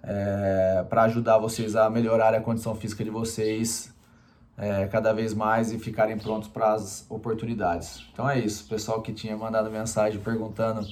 é, 0.00 0.84
para 0.88 1.02
ajudar 1.04 1.38
vocês 1.38 1.74
a 1.74 1.90
melhorar 1.90 2.32
a 2.32 2.40
condição 2.40 2.76
física 2.76 3.02
de 3.02 3.10
vocês 3.10 3.92
é, 4.56 4.86
cada 4.86 5.12
vez 5.12 5.34
mais 5.34 5.72
e 5.72 5.78
ficarem 5.78 6.16
prontos 6.16 6.48
para 6.48 6.74
as 6.74 7.04
oportunidades. 7.10 8.06
Então 8.12 8.30
é 8.30 8.38
isso, 8.38 8.68
pessoal 8.68 9.02
que 9.02 9.12
tinha 9.12 9.36
mandado 9.36 9.68
mensagem 9.70 10.20
perguntando 10.20 10.86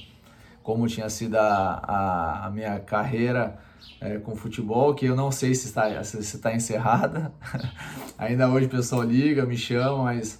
como 0.69 0.85
tinha 0.85 1.09
sido 1.09 1.35
a, 1.35 1.81
a, 1.81 2.45
a 2.45 2.49
minha 2.51 2.79
carreira 2.79 3.57
é, 3.99 4.19
com 4.19 4.35
futebol, 4.35 4.93
que 4.93 5.07
eu 5.07 5.15
não 5.15 5.31
sei 5.31 5.55
se 5.55 5.65
está, 5.65 6.03
se 6.03 6.19
está 6.19 6.53
encerrada. 6.53 7.33
Ainda 8.19 8.47
hoje 8.47 8.67
o 8.67 8.69
pessoal 8.69 9.01
liga, 9.01 9.47
me 9.47 9.57
chama, 9.57 10.03
mas 10.03 10.39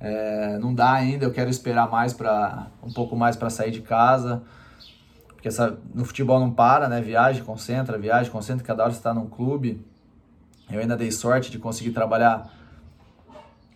é, 0.00 0.56
não 0.58 0.74
dá 0.74 0.94
ainda, 0.94 1.26
eu 1.26 1.30
quero 1.30 1.50
esperar 1.50 1.90
mais 1.90 2.14
para 2.14 2.68
um 2.82 2.90
pouco 2.90 3.14
mais 3.14 3.36
para 3.36 3.50
sair 3.50 3.70
de 3.70 3.82
casa. 3.82 4.42
Porque 5.34 5.48
essa, 5.48 5.78
no 5.94 6.06
futebol 6.06 6.40
não 6.40 6.50
para, 6.50 6.88
né? 6.88 7.02
Viagem, 7.02 7.44
concentra, 7.44 7.98
viagem, 7.98 8.32
concentra, 8.32 8.64
cada 8.64 8.84
hora 8.84 8.92
você 8.92 9.00
está 9.00 9.12
num 9.12 9.28
clube. 9.28 9.84
Eu 10.70 10.80
ainda 10.80 10.96
dei 10.96 11.12
sorte 11.12 11.50
de 11.50 11.58
conseguir 11.58 11.90
trabalhar 11.90 12.50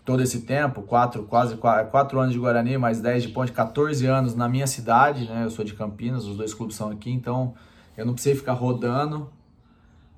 todo 0.04 0.22
esse 0.22 0.42
tempo, 0.42 0.82
quatro, 0.82 1.24
quase 1.24 1.56
quatro, 1.56 1.90
quatro 1.90 2.20
anos 2.20 2.32
de 2.32 2.38
Guarani, 2.38 2.76
mais 2.76 3.00
10 3.00 3.24
de 3.24 3.28
Ponte, 3.30 3.52
14 3.52 4.04
anos 4.06 4.34
na 4.34 4.48
minha 4.48 4.66
cidade, 4.66 5.26
né? 5.26 5.44
Eu 5.44 5.50
sou 5.50 5.64
de 5.64 5.74
Campinas, 5.74 6.24
os 6.24 6.36
dois 6.36 6.52
clubes 6.52 6.76
são 6.76 6.90
aqui, 6.90 7.10
então 7.10 7.54
eu 7.96 8.04
não 8.04 8.14
precisei 8.14 8.36
ficar 8.36 8.52
rodando 8.52 9.30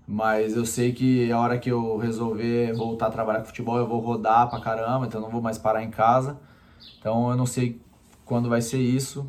mas 0.07 0.55
eu 0.55 0.67
sei 0.67 0.93
que 0.93 1.33
a 1.33 1.39
hora 1.39 1.59
que 1.59 1.71
eu 1.71 1.97
resolver 1.97 2.75
voltar 2.75 3.07
a 3.07 3.11
trabalhar 3.11 3.41
com 3.41 3.47
futebol, 3.47 3.79
eu 3.79 3.87
vou 3.87 4.01
rodar 4.01 4.51
pra 4.51 4.61
caramba, 4.61 5.07
então 5.07 5.21
eu 5.21 5.25
não 5.25 5.31
vou 5.31 5.41
mais 5.41 5.57
parar 5.57 5.83
em 5.83 5.91
casa. 5.91 6.39
Então 6.99 7.31
eu 7.31 7.37
não 7.37 7.47
sei 7.47 7.81
quando 8.25 8.49
vai 8.49 8.61
ser 8.61 8.79
isso. 8.79 9.27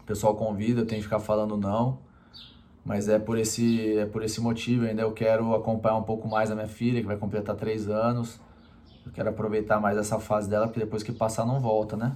O 0.00 0.04
pessoal 0.04 0.34
convida, 0.34 0.80
eu 0.80 0.86
tenho 0.86 1.00
que 1.00 1.04
ficar 1.04 1.20
falando 1.20 1.56
não. 1.56 1.98
Mas 2.82 3.08
é 3.08 3.18
por 3.18 3.36
esse, 3.38 3.98
é 3.98 4.06
por 4.06 4.22
esse 4.22 4.40
motivo, 4.40 4.86
ainda 4.86 5.02
eu 5.02 5.12
quero 5.12 5.54
acompanhar 5.54 5.96
um 5.96 6.02
pouco 6.02 6.26
mais 6.26 6.50
a 6.50 6.54
minha 6.54 6.66
filha, 6.66 7.00
que 7.00 7.06
vai 7.06 7.18
completar 7.18 7.54
três 7.54 7.88
anos. 7.88 8.40
Eu 9.04 9.12
quero 9.12 9.28
aproveitar 9.30 9.80
mais 9.80 9.96
essa 9.96 10.18
fase 10.18 10.48
dela, 10.48 10.66
porque 10.66 10.80
depois 10.80 11.02
que 11.02 11.12
passar 11.12 11.46
não 11.46 11.60
volta, 11.60 11.96
né? 11.96 12.12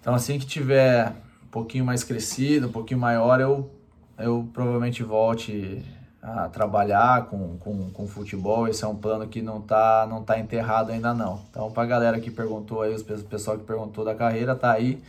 Então 0.00 0.14
assim 0.14 0.38
que 0.38 0.46
tiver 0.46 1.10
um 1.42 1.48
pouquinho 1.50 1.84
mais 1.84 2.02
crescido, 2.04 2.68
um 2.68 2.72
pouquinho 2.72 3.00
maior, 3.00 3.40
eu 3.40 3.70
eu 4.18 4.48
provavelmente 4.52 5.02
volte 5.02 5.84
a 6.22 6.48
trabalhar 6.48 7.26
com, 7.26 7.58
com, 7.58 7.90
com 7.90 8.06
futebol. 8.06 8.66
Esse 8.66 8.84
é 8.84 8.88
um 8.88 8.96
plano 8.96 9.26
que 9.26 9.42
não 9.42 9.58
está 9.58 10.06
não 10.08 10.22
tá 10.22 10.38
enterrado 10.38 10.90
ainda 10.90 11.12
não. 11.12 11.42
Então, 11.50 11.70
para 11.70 11.82
a 11.82 11.86
galera 11.86 12.20
que 12.20 12.30
perguntou 12.30 12.82
aí, 12.82 12.94
o 12.94 13.24
pessoal 13.24 13.58
que 13.58 13.64
perguntou 13.64 14.04
da 14.04 14.14
carreira, 14.14 14.54
tá 14.54 14.72
aí 14.72 15.02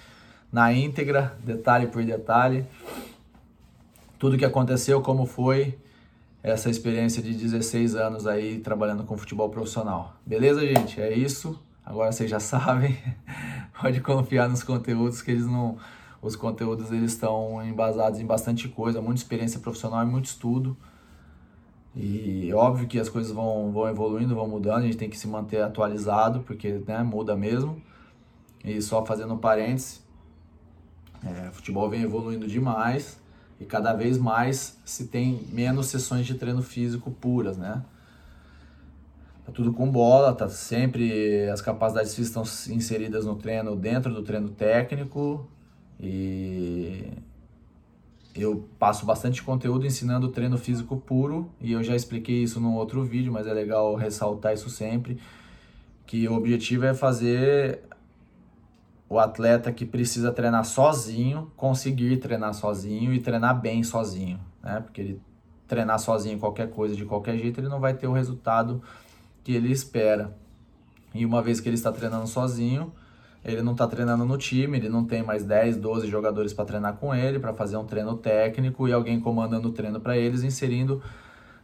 na 0.52 0.74
íntegra, 0.74 1.34
detalhe 1.43 1.88
por 1.88 2.04
detalhe. 2.04 2.65
Tudo 4.19 4.38
que 4.38 4.45
aconteceu, 4.45 5.02
como 5.02 5.26
foi 5.26 5.78
essa 6.45 6.69
experiência 6.69 7.23
de 7.23 7.34
16 7.34 7.95
anos 7.95 8.27
aí 8.27 8.60
trabalhando 8.60 9.03
com 9.03 9.17
futebol 9.17 9.49
profissional. 9.49 10.13
Beleza, 10.23 10.62
gente? 10.62 11.01
É 11.01 11.12
isso. 11.12 11.60
Agora 11.84 12.12
vocês 12.12 12.29
já 12.29 12.38
sabem. 12.39 12.95
Pode 13.81 13.99
confiar 13.99 14.47
nos 14.47 14.62
conteúdos 14.62 15.23
que 15.23 15.31
eles 15.31 15.47
não 15.47 15.77
os 16.21 16.36
conteúdos 16.36 16.91
eles 16.91 17.13
estão 17.13 17.63
embasados 17.63 18.19
em 18.19 18.25
bastante 18.25 18.67
coisa, 18.67 19.01
muita 19.01 19.21
experiência 19.21 19.60
profissional 19.60 20.03
e 20.03 20.05
muito 20.05 20.25
estudo. 20.25 20.77
E 21.95 22.51
óbvio 22.53 22.88
que 22.88 22.99
as 22.99 23.10
coisas 23.10 23.31
vão, 23.31 23.71
vão 23.71 23.88
evoluindo, 23.88 24.36
vão 24.36 24.47
mudando, 24.47 24.79
a 24.79 24.86
gente 24.86 24.97
tem 24.97 25.10
que 25.10 25.17
se 25.17 25.27
manter 25.27 25.62
atualizado, 25.62 26.41
porque 26.41 26.81
né, 26.88 27.01
muda 27.03 27.36
mesmo. 27.36 27.81
E 28.63 28.81
só 28.81 29.05
fazendo 29.05 29.38
parênteses, 29.38 30.03
é, 31.23 31.51
futebol 31.51 31.89
vem 31.89 32.01
evoluindo 32.01 32.47
demais 32.47 33.19
e 33.60 33.65
cada 33.65 33.94
vez 33.94 34.18
mais 34.18 34.78
se 34.84 35.08
tem 35.08 35.41
menos 35.52 35.88
sessões 35.88 36.26
de 36.26 36.36
treino 36.36 36.62
físico 36.62 37.12
puras, 37.12 37.58
né? 37.58 37.84
Tá 39.46 39.52
tudo 39.52 39.72
com 39.72 39.89
bola, 39.89 40.34
tá 40.34 40.50
sempre 40.50 41.48
as 41.50 41.62
capacidades 41.62 42.15
físicas 42.15 42.60
estão 42.60 42.76
inseridas 42.76 43.26
no 43.26 43.36
treino 43.36 43.76
dentro 43.76 44.13
do 44.13 44.24
treino 44.24 44.50
técnico. 44.50 45.48
E 46.00 47.12
eu 48.36 48.68
passo 48.78 49.06
bastante 49.06 49.41
conteúdo 49.44 49.86
ensinando 49.86 50.30
treino 50.30 50.58
físico 50.58 50.98
puro. 50.98 51.50
E 51.62 51.72
eu 51.72 51.84
já 51.84 51.96
expliquei 51.96 52.44
isso 52.44 52.60
num 52.60 52.76
outro 52.76 53.04
vídeo, 53.04 53.32
mas 53.32 53.46
é 53.48 53.54
legal 53.54 53.96
ressaltar 53.96 54.54
isso 54.54 54.70
sempre, 54.70 55.20
que 56.06 56.28
o 56.28 56.34
objetivo 56.34 56.86
é 56.86 56.94
fazer 56.94 57.82
o 59.15 59.19
atleta 59.19 59.71
que 59.71 59.86
precisa 59.86 60.32
treinar 60.32 60.65
sozinho, 60.65 61.51
conseguir 61.56 62.17
treinar 62.17 62.54
sozinho 62.54 63.13
e 63.13 63.19
treinar 63.19 63.60
bem 63.60 63.82
sozinho, 63.82 64.39
né? 64.62 64.82
Porque 64.82 65.01
ele 65.01 65.21
treinar 65.67 65.97
sozinho 65.99 66.38
qualquer 66.38 66.69
coisa 66.69 66.95
de 66.95 67.06
qualquer 67.06 67.38
jeito, 67.38 67.60
ele 67.60 67.69
não 67.69 67.80
vai 67.80 67.93
ter 67.93 68.08
o 68.08 68.13
resultado 68.13 68.82
que 69.43 69.54
ele 69.54 69.71
espera. 69.71 70.36
E 71.13 71.25
uma 71.25 71.41
vez 71.41 71.60
que 71.60 71.69
ele 71.69 71.75
está 71.75 71.91
treinando 71.91 72.28
sozinho, 72.28 72.93
ele 73.43 73.62
não 73.62 73.71
está 73.71 73.88
treinando 73.88 74.25
no 74.25 74.38
time, 74.38 74.78
ele 74.78 74.89
não 74.89 75.06
tem 75.06 75.23
mais 75.23 75.43
10, 75.43 75.78
12 75.78 76.08
jogadores 76.08 76.54
para 76.54 76.65
treinar 76.65 76.97
com 76.97 77.15
ele, 77.15 77.39
para 77.39 77.54
fazer 77.54 77.78
um 77.78 77.86
treino 77.86 78.17
técnico 78.17 78.88
e 78.88 78.93
alguém 78.93 79.19
comandando 79.19 79.69
o 79.69 79.71
treino 79.71 79.99
para 79.99 80.17
eles, 80.17 80.43
inserindo 80.43 81.01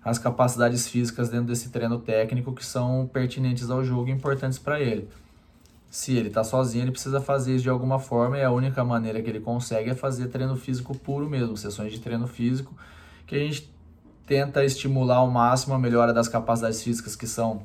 as 0.03 0.17
capacidades 0.17 0.87
físicas 0.87 1.29
dentro 1.29 1.47
desse 1.47 1.69
treino 1.69 1.99
técnico 1.99 2.53
que 2.53 2.65
são 2.65 3.09
pertinentes 3.11 3.69
ao 3.69 3.83
jogo 3.83 4.07
e 4.07 4.11
importantes 4.11 4.57
para 4.57 4.79
ele. 4.79 5.09
Se 5.91 6.15
ele 6.15 6.29
está 6.29 6.41
sozinho, 6.41 6.85
ele 6.85 6.91
precisa 6.91 7.19
fazer 7.19 7.53
isso 7.53 7.63
de 7.63 7.69
alguma 7.69 7.99
forma 7.99 8.37
e 8.37 8.43
a 8.43 8.49
única 8.49 8.81
maneira 8.81 9.21
que 9.21 9.29
ele 9.29 9.41
consegue 9.41 9.89
é 9.89 9.93
fazer 9.93 10.29
treino 10.29 10.55
físico 10.55 10.97
puro 10.97 11.29
mesmo, 11.29 11.57
sessões 11.57 11.91
de 11.91 11.99
treino 11.99 12.27
físico, 12.27 12.73
que 13.27 13.35
a 13.35 13.39
gente 13.39 13.69
tenta 14.25 14.63
estimular 14.63 15.17
ao 15.17 15.29
máximo 15.29 15.73
a 15.73 15.77
melhora 15.77 16.13
das 16.13 16.29
capacidades 16.29 16.81
físicas 16.81 17.13
que 17.13 17.27
são 17.27 17.63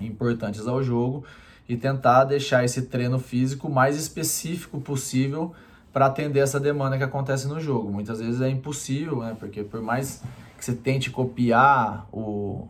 importantes 0.00 0.68
ao 0.68 0.80
jogo 0.80 1.24
e 1.68 1.76
tentar 1.76 2.22
deixar 2.22 2.64
esse 2.64 2.82
treino 2.82 3.18
físico 3.18 3.68
mais 3.68 3.96
específico 3.96 4.80
possível 4.80 5.52
para 5.92 6.06
atender 6.06 6.38
essa 6.38 6.60
demanda 6.60 6.96
que 6.96 7.02
acontece 7.02 7.48
no 7.48 7.58
jogo. 7.58 7.90
Muitas 7.90 8.20
vezes 8.20 8.40
é 8.40 8.48
impossível, 8.48 9.22
né? 9.22 9.36
Porque 9.36 9.64
por 9.64 9.82
mais 9.82 10.22
que 10.56 10.64
você 10.64 10.72
tente 10.72 11.10
copiar 11.10 12.06
o 12.12 12.68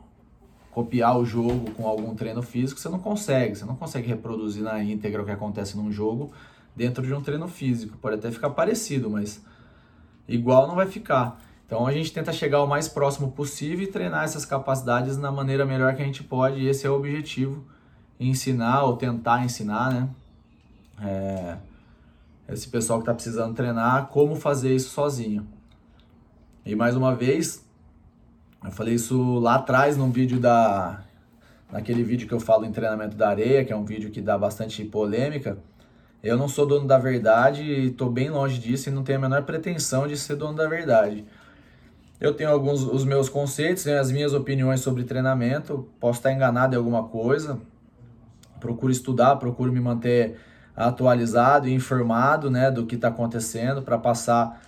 copiar 0.70 1.18
o 1.18 1.24
jogo 1.24 1.70
com 1.72 1.87
algum 1.87 2.14
treino 2.14 2.42
físico, 2.42 2.80
você 2.80 2.88
não 2.88 2.98
consegue, 2.98 3.56
você 3.56 3.64
não 3.64 3.74
consegue 3.74 4.06
reproduzir 4.06 4.62
na 4.62 4.83
íntegra 4.83 5.22
o 5.22 5.24
que 5.24 5.30
acontece 5.30 5.76
num 5.76 5.90
jogo 5.90 6.33
dentro 6.76 7.04
de 7.04 7.12
um 7.12 7.20
treino 7.20 7.48
físico. 7.48 7.98
Pode 7.98 8.16
até 8.16 8.30
ficar 8.30 8.50
parecido, 8.50 9.11
mas 9.11 9.44
igual 10.28 10.68
não 10.68 10.76
vai 10.76 10.87
ficar. 10.87 11.40
Então 11.66 11.87
a 11.87 11.92
gente 11.92 12.12
tenta 12.12 12.33
chegar 12.33 12.62
o 12.62 12.66
mais 12.66 12.88
próximo 12.88 13.33
possível 13.33 13.85
e 13.85 13.87
treinar 13.87 14.24
essas 14.24 14.44
capacidades 14.44 15.16
na 15.16 15.30
maneira 15.30 15.64
melhor 15.64 15.94
que 15.94 16.02
a 16.02 16.04
gente 16.04 16.22
pode, 16.22 16.61
e 16.61 16.68
esse 16.68 16.87
é 16.87 16.90
o 16.90 16.94
objetivo 16.94 17.64
ensinar 18.18 18.83
ou 18.85 18.96
tentar 18.96 19.44
ensinar, 19.44 19.92
né? 19.92 20.09
É, 21.02 21.56
esse 22.48 22.68
pessoal 22.68 22.98
que 22.98 23.04
está 23.04 23.14
precisando 23.14 23.54
treinar, 23.54 24.09
como 24.09 24.37
fazer 24.37 24.74
isso 24.74 24.90
sozinho. 24.90 25.46
E 26.66 26.74
mais 26.74 26.94
uma 26.94 27.14
vez, 27.14 27.64
eu 28.64 28.70
falei 28.70 28.94
isso 28.94 29.38
lá 29.38 29.57
atrás 29.57 29.96
num 29.96 30.11
vídeo 30.11 30.38
da. 30.38 31.01
Naquele 31.73 32.03
vídeo 32.03 32.27
que 32.27 32.35
eu 32.35 32.40
falo 32.40 32.64
em 32.64 32.73
treinamento 32.73 33.16
da 33.16 33.29
areia, 33.29 33.64
que 33.64 33.73
é 33.73 33.77
um 33.77 33.85
vídeo 33.85 34.11
que 34.11 34.20
dá 34.20 34.37
bastante 34.37 34.85
polêmica. 34.85 35.57
Eu 36.23 36.37
não 36.37 36.49
sou 36.49 36.66
dono 36.66 36.87
da 36.87 36.99
verdade 36.99 37.62
e 37.62 37.87
estou 37.87 38.11
bem 38.11 38.29
longe 38.29 38.59
disso 38.59 38.88
e 38.88 38.92
não 38.92 39.05
tenho 39.05 39.18
a 39.18 39.23
menor 39.23 39.44
pretensão 39.44 40.07
de 40.07 40.16
ser 40.16 40.35
dono 40.35 40.57
da 40.57 40.68
verdade. 40.68 41.25
Eu 42.20 42.35
tenho 42.35 42.51
alguns 42.51 42.83
os 42.83 43.05
meus 43.05 43.29
conceitos, 43.29 43.85
tenho 43.85 44.01
as 44.01 44.11
minhas 44.11 44.35
opiniões 44.35 44.81
sobre 44.81 45.05
treinamento, 45.05 45.88
posso 45.99 46.18
estar 46.18 46.33
enganado 46.33 46.75
em 46.75 46.77
alguma 46.79 47.05
coisa. 47.05 47.59
Procuro 48.59 48.92
estudar, 48.92 49.37
procuro 49.37 49.73
me 49.73 49.81
manter 49.81 50.37
atualizado 50.77 51.68
e 51.68 51.73
informado 51.73 52.51
né, 52.51 52.70
do 52.70 52.85
que 52.85 52.96
está 52.96 53.09
acontecendo 53.09 53.81
para 53.81 53.96
passar 53.96 54.61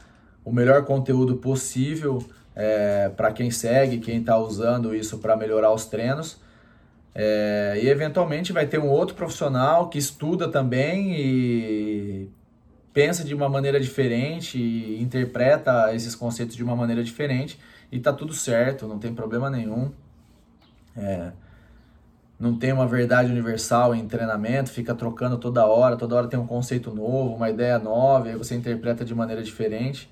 o 0.45 0.53
melhor 0.53 0.85
conteúdo 0.85 1.37
possível 1.37 2.25
é, 2.55 3.09
para 3.11 3.33
quem 3.33 3.51
segue, 3.51 3.99
quem 3.99 4.21
está 4.21 4.37
usando 4.39 4.95
isso 4.95 5.19
para 5.19 5.37
melhorar 5.37 5.73
os 5.73 5.87
treinos. 5.87 6.41
É, 7.15 7.79
e 7.83 7.89
eventualmente 7.89 8.53
vai 8.53 8.67
ter 8.67 8.79
um 8.79 8.89
outro 8.89 9.15
profissional 9.15 9.89
que 9.89 9.99
estuda 9.99 10.49
também 10.49 11.15
e 11.15 12.31
pensa 12.93 13.25
de 13.25 13.35
uma 13.35 13.49
maneira 13.49 13.81
diferente, 13.81 14.59
e 14.59 15.03
interpreta 15.03 15.95
esses 15.95 16.15
conceitos 16.15 16.55
de 16.57 16.63
uma 16.63 16.77
maneira 16.77 17.03
diferente 17.03 17.59
e 17.91 17.99
tá 17.99 18.13
tudo 18.13 18.33
certo, 18.33 18.87
não 18.87 18.99
tem 18.99 19.15
problema 19.15 19.51
nenhum. 19.51 19.91
É, 20.97 21.33
não 22.39 22.59
tem 22.59 22.73
uma 22.73 22.87
verdade 22.87 23.31
universal 23.31 23.95
em 23.95 24.07
treinamento, 24.09 24.71
fica 24.71 24.95
trocando 24.95 25.39
toda 25.39 25.65
hora, 25.65 25.97
toda 25.97 26.17
hora 26.17 26.27
tem 26.27 26.41
um 26.41 26.47
conceito 26.47 26.93
novo, 26.93 27.35
uma 27.35 27.49
ideia 27.49 27.79
nova, 27.79 28.31
e 28.31 28.37
você 28.37 28.55
interpreta 28.55 29.05
de 29.05 29.15
maneira 29.15 29.43
diferente. 29.43 30.12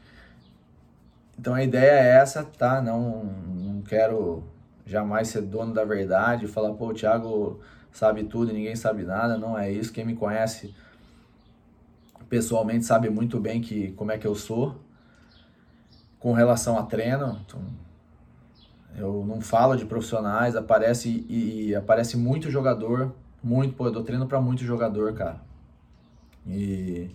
Então 1.41 1.55
a 1.55 1.65
ideia 1.65 1.93
é 1.93 2.17
essa, 2.21 2.45
tá? 2.45 2.83
Não, 2.83 3.25
não 3.25 3.81
quero 3.81 4.45
jamais 4.85 5.29
ser 5.29 5.41
dono 5.41 5.73
da 5.73 5.87
verdade, 5.87 6.47
falar, 6.47 6.75
pô, 6.75 6.89
o 6.89 6.93
Thiago 6.93 7.61
sabe 7.91 8.25
tudo 8.25 8.51
e 8.51 8.55
ninguém 8.55 8.77
sabe 8.77 9.05
nada, 9.05 9.39
não 9.39 9.59
é 9.59 9.73
isso. 9.73 9.91
Quem 9.91 10.05
me 10.05 10.15
conhece 10.15 10.75
pessoalmente 12.29 12.85
sabe 12.85 13.09
muito 13.09 13.41
bem 13.41 13.63
que 13.63 13.93
como 13.93 14.13
é 14.13 14.19
que 14.19 14.27
eu 14.27 14.35
sou 14.35 14.83
com 16.19 16.35
relação 16.35 16.79
a 16.79 16.83
treino. 16.83 17.41
Então, 17.47 17.63
eu 18.95 19.25
não 19.27 19.41
falo 19.41 19.77
de 19.77 19.87
profissionais, 19.87 20.55
aparece 20.55 21.25
e, 21.27 21.69
e 21.69 21.75
aparece 21.75 22.19
muito 22.19 22.51
jogador, 22.51 23.15
muito, 23.43 23.75
pô, 23.75 23.87
eu 23.87 23.93
dou 23.93 24.05
treino 24.05 24.27
para 24.27 24.43
muito 24.43 24.63
jogador, 24.63 25.15
cara. 25.15 25.41
E 26.47 27.09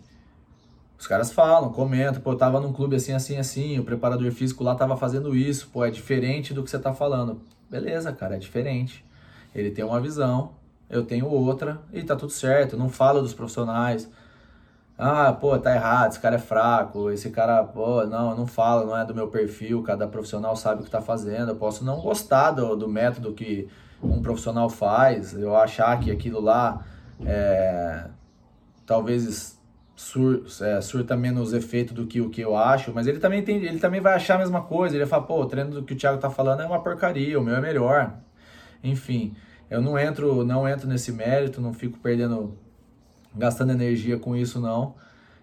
os 0.98 1.08
caras 1.08 1.32
falam, 1.32 1.72
comentam, 1.72 2.22
pô, 2.22 2.32
eu 2.32 2.38
tava 2.38 2.60
num 2.60 2.72
clube 2.72 2.96
assim, 2.96 3.14
assim, 3.14 3.38
assim, 3.38 3.80
o 3.80 3.84
preparador 3.84 4.32
físico 4.32 4.64
lá 4.64 4.76
tava 4.76 4.96
fazendo 4.96 5.36
isso, 5.36 5.70
pô, 5.72 5.84
é 5.84 5.92
diferente 5.92 6.54
do 6.54 6.64
que 6.64 6.70
você 6.70 6.80
tá 6.80 6.94
falando. 6.94 7.42
Beleza, 7.70 8.14
cara, 8.14 8.36
é 8.36 8.40
diferente. 8.40 9.04
Ele 9.54 9.72
tem 9.72 9.84
uma 9.84 10.00
visão, 10.00 10.52
eu 10.90 11.04
tenho 11.06 11.28
outra, 11.28 11.82
e 11.92 12.04
tá 12.04 12.16
tudo 12.16 12.32
certo. 12.32 12.78
não 12.78 12.90
falo 12.90 13.22
dos 13.22 13.34
profissionais. 13.34 14.10
Ah, 14.98 15.34
pô, 15.34 15.58
tá 15.60 15.76
errado, 15.76 16.12
esse 16.12 16.20
cara 16.22 16.36
é 16.36 16.40
fraco, 16.40 17.12
esse 17.12 17.30
cara, 17.30 17.64
pô, 17.64 18.06
não, 18.06 18.36
não 18.36 18.48
falo, 18.48 18.86
não 18.86 18.98
é 18.98 19.06
do 19.06 19.14
meu 19.14 19.28
perfil, 19.28 19.84
cada 19.84 20.08
profissional 20.08 20.56
sabe 20.56 20.82
o 20.82 20.86
que 20.86 20.90
tá 20.90 21.02
fazendo. 21.02 21.50
Eu 21.50 21.56
posso 21.58 21.84
não 21.84 22.00
gostar 22.00 22.52
do, 22.52 22.76
do 22.78 22.88
método 22.88 23.34
que 23.34 23.68
um 24.02 24.22
profissional 24.22 24.70
faz, 24.70 25.34
eu 25.34 25.56
achar 25.56 26.00
que 26.00 26.12
aquilo 26.12 26.40
lá 26.40 26.86
é, 27.26 28.06
talvez 28.86 29.60
sur, 29.96 30.44
é, 30.62 30.82
surta 30.82 31.16
menos 31.16 31.54
efeito 31.54 31.94
do 31.94 32.06
que 32.06 32.20
o 32.20 32.30
que 32.30 32.42
eu 32.42 32.56
acho, 32.56 32.92
mas 32.94 33.08
ele 33.08 33.20
também 33.20 33.44
tem, 33.44 33.64
ele 33.64 33.80
também 33.80 34.02
vai 34.02 34.14
achar 34.14 34.36
a 34.36 34.40
mesma 34.40 34.62
coisa. 34.62 34.96
Ele 34.96 35.06
fala, 35.06 35.24
pô, 35.24 35.42
o 35.42 35.46
treino 35.46 35.72
do 35.72 35.84
que 35.84 35.94
o 35.94 35.96
Thiago 35.96 36.20
tá 36.20 36.30
falando 36.30 36.62
é 36.62 36.66
uma 36.66 36.82
porcaria, 36.82 37.40
o 37.40 37.44
meu 37.44 37.56
é 37.56 37.62
melhor. 37.62 38.14
Enfim, 38.84 39.36
eu 39.70 39.82
não 39.82 39.98
entro, 39.98 40.44
não 40.44 40.68
entro 40.68 40.88
nesse 40.88 41.12
mérito, 41.12 41.62
não 41.62 41.74
fico 41.74 41.98
perdendo, 42.00 42.58
gastando 43.36 43.72
energia 43.72 44.20
com 44.20 44.36
isso 44.36 44.60
não. 44.60 44.96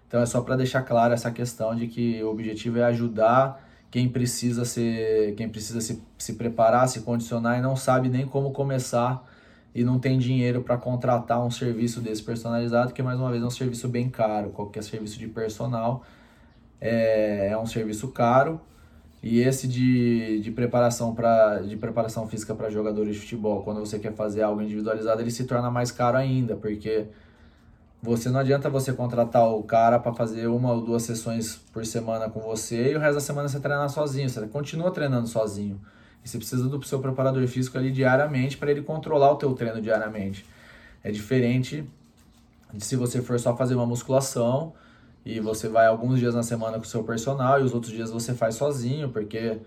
Então 0.07 0.21
é 0.21 0.25
só 0.25 0.41
para 0.41 0.55
deixar 0.55 0.83
claro 0.83 1.13
essa 1.13 1.31
questão 1.31 1.75
de 1.75 1.87
que 1.87 2.21
o 2.23 2.29
objetivo 2.29 2.77
é 2.77 2.83
ajudar 2.83 3.59
quem 3.89 4.09
precisa 4.09 4.65
ser, 4.65 5.35
quem 5.35 5.49
precisa 5.49 5.81
se, 5.81 6.01
se 6.17 6.33
preparar, 6.33 6.87
se 6.87 7.01
condicionar 7.01 7.59
e 7.59 7.61
não 7.61 7.75
sabe 7.75 8.09
nem 8.09 8.25
como 8.25 8.51
começar 8.51 9.23
e 9.75 9.83
não 9.83 9.97
tem 9.97 10.19
dinheiro 10.19 10.61
para 10.61 10.77
contratar 10.77 11.43
um 11.43 11.49
serviço 11.49 11.99
desse 11.99 12.21
personalizado, 12.21 12.93
que 12.93 13.01
mais 13.01 13.19
uma 13.19 13.31
vez 13.31 13.41
é 13.41 13.45
um 13.45 13.49
serviço 13.49 13.87
bem 13.87 14.09
caro. 14.09 14.49
Qualquer 14.51 14.83
serviço 14.83 15.17
de 15.17 15.27
personal 15.27 16.03
é, 16.79 17.49
é 17.51 17.57
um 17.57 17.65
serviço 17.65 18.09
caro. 18.09 18.61
E 19.21 19.39
esse 19.39 19.67
de, 19.67 20.41
de 20.41 20.51
preparação 20.51 21.15
para 21.15 21.59
de 21.59 21.77
preparação 21.77 22.27
física 22.27 22.53
para 22.53 22.69
jogadores 22.69 23.15
de 23.15 23.21
futebol, 23.21 23.63
quando 23.63 23.79
você 23.79 23.97
quer 23.97 24.13
fazer 24.13 24.41
algo 24.41 24.61
individualizado, 24.61 25.21
ele 25.21 25.31
se 25.31 25.45
torna 25.45 25.71
mais 25.71 25.91
caro 25.91 26.17
ainda, 26.17 26.57
porque 26.57 27.07
você 28.01 28.29
não 28.29 28.41
adianta 28.41 28.69
você 28.69 28.91
contratar 28.91 29.47
o 29.47 29.63
cara 29.63 29.97
para 29.97 30.13
fazer 30.13 30.47
uma 30.47 30.73
ou 30.73 30.81
duas 30.81 31.03
sessões 31.03 31.55
por 31.71 31.85
semana 31.85 32.29
com 32.29 32.41
você 32.41 32.91
e 32.91 32.95
o 32.97 32.99
resto 32.99 33.15
da 33.15 33.21
semana 33.21 33.47
você 33.47 33.61
treinar 33.61 33.89
sozinho. 33.89 34.29
Você 34.29 34.45
continua 34.47 34.91
treinando 34.91 35.25
sozinho. 35.25 35.79
E 36.23 36.29
você 36.29 36.37
precisa 36.37 36.67
do 36.67 36.81
seu 36.85 36.99
preparador 36.99 37.45
físico 37.47 37.77
ali 37.77 37.91
diariamente 37.91 38.57
para 38.57 38.71
ele 38.71 38.81
controlar 38.81 39.31
o 39.31 39.35
teu 39.35 39.53
treino 39.53 39.81
diariamente. 39.81 40.45
É 41.03 41.11
diferente 41.11 41.83
de 42.73 42.83
se 42.83 42.95
você 42.95 43.21
for 43.21 43.39
só 43.39 43.55
fazer 43.55 43.75
uma 43.75 43.85
musculação 43.85 44.73
e 45.25 45.39
você 45.39 45.67
vai 45.67 45.85
alguns 45.87 46.19
dias 46.19 46.33
na 46.33 46.43
semana 46.43 46.77
com 46.77 46.83
o 46.83 46.87
seu 46.87 47.03
personal 47.03 47.59
e 47.59 47.63
os 47.63 47.73
outros 47.73 47.91
dias 47.91 48.09
você 48.09 48.33
faz 48.33 48.55
sozinho, 48.55 49.09
porque 49.09 49.59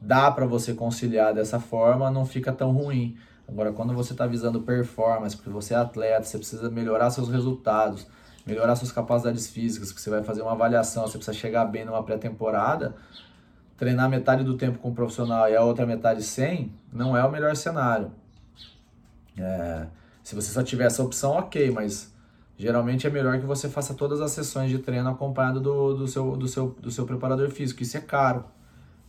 dá 0.00 0.30
para 0.30 0.46
você 0.46 0.74
conciliar 0.74 1.34
dessa 1.34 1.60
forma, 1.60 2.10
não 2.10 2.24
fica 2.24 2.52
tão 2.52 2.72
ruim. 2.72 3.16
Agora, 3.46 3.72
quando 3.72 3.94
você 3.94 4.12
está 4.12 4.26
visando 4.26 4.60
performance, 4.60 5.36
porque 5.36 5.50
você 5.50 5.74
é 5.74 5.78
atleta, 5.78 6.24
você 6.24 6.38
precisa 6.38 6.70
melhorar 6.70 7.10
seus 7.10 7.28
resultados, 7.28 8.06
melhorar 8.46 8.76
suas 8.76 8.92
capacidades 8.92 9.48
físicas, 9.48 9.90
que 9.90 10.00
você 10.00 10.10
vai 10.10 10.22
fazer 10.22 10.42
uma 10.42 10.52
avaliação, 10.52 11.06
você 11.06 11.16
precisa 11.16 11.36
chegar 11.36 11.64
bem 11.64 11.84
numa 11.84 12.02
pré-temporada, 12.02 12.94
treinar 13.78 14.10
metade 14.10 14.42
do 14.42 14.56
tempo 14.56 14.78
com 14.80 14.90
um 14.90 14.94
profissional 14.94 15.48
e 15.48 15.56
a 15.56 15.62
outra 15.62 15.86
metade 15.86 16.22
sem, 16.22 16.72
não 16.92 17.16
é 17.16 17.24
o 17.24 17.30
melhor 17.30 17.54
cenário. 17.54 18.10
É, 19.38 19.86
se 20.22 20.34
você 20.34 20.50
só 20.50 20.64
tiver 20.64 20.84
essa 20.84 21.02
opção, 21.02 21.30
ok, 21.30 21.70
mas 21.70 22.12
geralmente 22.56 23.06
é 23.06 23.10
melhor 23.10 23.38
que 23.38 23.46
você 23.46 23.68
faça 23.68 23.94
todas 23.94 24.20
as 24.20 24.32
sessões 24.32 24.68
de 24.68 24.80
treino 24.80 25.08
acompanhado 25.08 25.60
do, 25.60 25.94
do, 25.94 26.08
seu, 26.08 26.36
do, 26.36 26.48
seu, 26.48 26.76
do 26.80 26.90
seu 26.90 27.06
preparador 27.06 27.48
físico. 27.50 27.82
Isso 27.82 27.96
é 27.96 28.00
caro, 28.00 28.44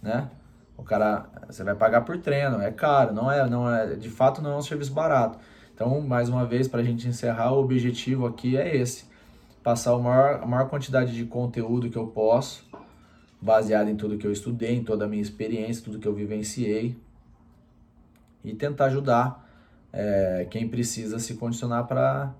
né? 0.02 0.30
O 0.78 0.84
cara, 0.84 1.26
você 1.48 1.64
vai 1.64 1.74
pagar 1.74 2.02
por 2.02 2.20
treino, 2.20 2.62
é 2.62 2.72
caro, 2.72 3.12
não 3.12 3.30
é, 3.30 3.50
não 3.50 3.70
é, 3.70 3.96
de 3.96 4.10
fato 4.10 4.40
não 4.40 4.52
é 4.52 4.56
um 4.56 4.62
serviço 4.62 4.94
barato. 4.94 5.40
Então, 5.74 6.00
mais 6.00 6.30
uma 6.30 6.46
vez, 6.46 6.68
para 6.68 6.82
a 6.82 6.84
gente 6.84 7.08
encerrar, 7.08 7.54
o 7.54 7.60
objetivo 7.60 8.28
aqui 8.28 8.56
é 8.56 8.76
esse: 8.76 9.06
passar 9.64 9.94
a 9.94 9.98
maior, 9.98 10.44
a 10.44 10.46
maior 10.46 10.70
quantidade 10.70 11.14
de 11.14 11.26
conteúdo 11.26 11.90
que 11.90 11.98
eu 11.98 12.08
posso 12.08 12.70
baseado 13.42 13.90
em 13.90 13.96
tudo 13.96 14.18
que 14.18 14.28
eu 14.28 14.32
estudei, 14.32 14.76
em 14.76 14.84
toda 14.84 15.06
a 15.06 15.08
minha 15.08 15.22
experiência, 15.22 15.84
tudo 15.84 16.00
que 16.00 16.08
eu 16.08 16.14
vivenciei 16.14 16.98
e 18.44 18.54
tentar 18.54 18.86
ajudar 18.86 19.48
é, 19.92 20.48
quem 20.50 20.68
precisa 20.68 21.20
se 21.20 21.36
condicionar 21.36 21.88
para 21.88 22.34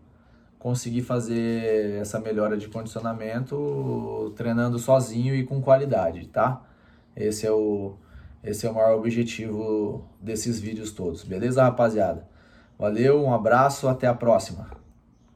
conseguir 0.58 1.02
fazer 1.02 2.00
essa 2.02 2.20
melhora 2.20 2.58
de 2.58 2.68
condicionamento 2.68 4.34
treinando 4.36 4.78
sozinho 4.78 5.34
e 5.34 5.44
com 5.46 5.62
qualidade, 5.62 6.28
tá? 6.28 6.62
Esse 7.16 7.48
é 7.48 7.52
o 7.52 7.96
esse 8.42 8.66
é 8.66 8.70
o 8.70 8.74
maior 8.74 8.98
objetivo 8.98 10.06
desses 10.22 10.62
vídeos 10.62 10.92
todos, 10.92 11.26
beleza, 11.26 11.62
rapaziada? 11.64 12.26
Valeu, 12.78 13.22
um 13.22 13.34
abraço, 13.34 13.90
até 13.90 14.08
a 14.08 14.14
próxima. 14.14 14.79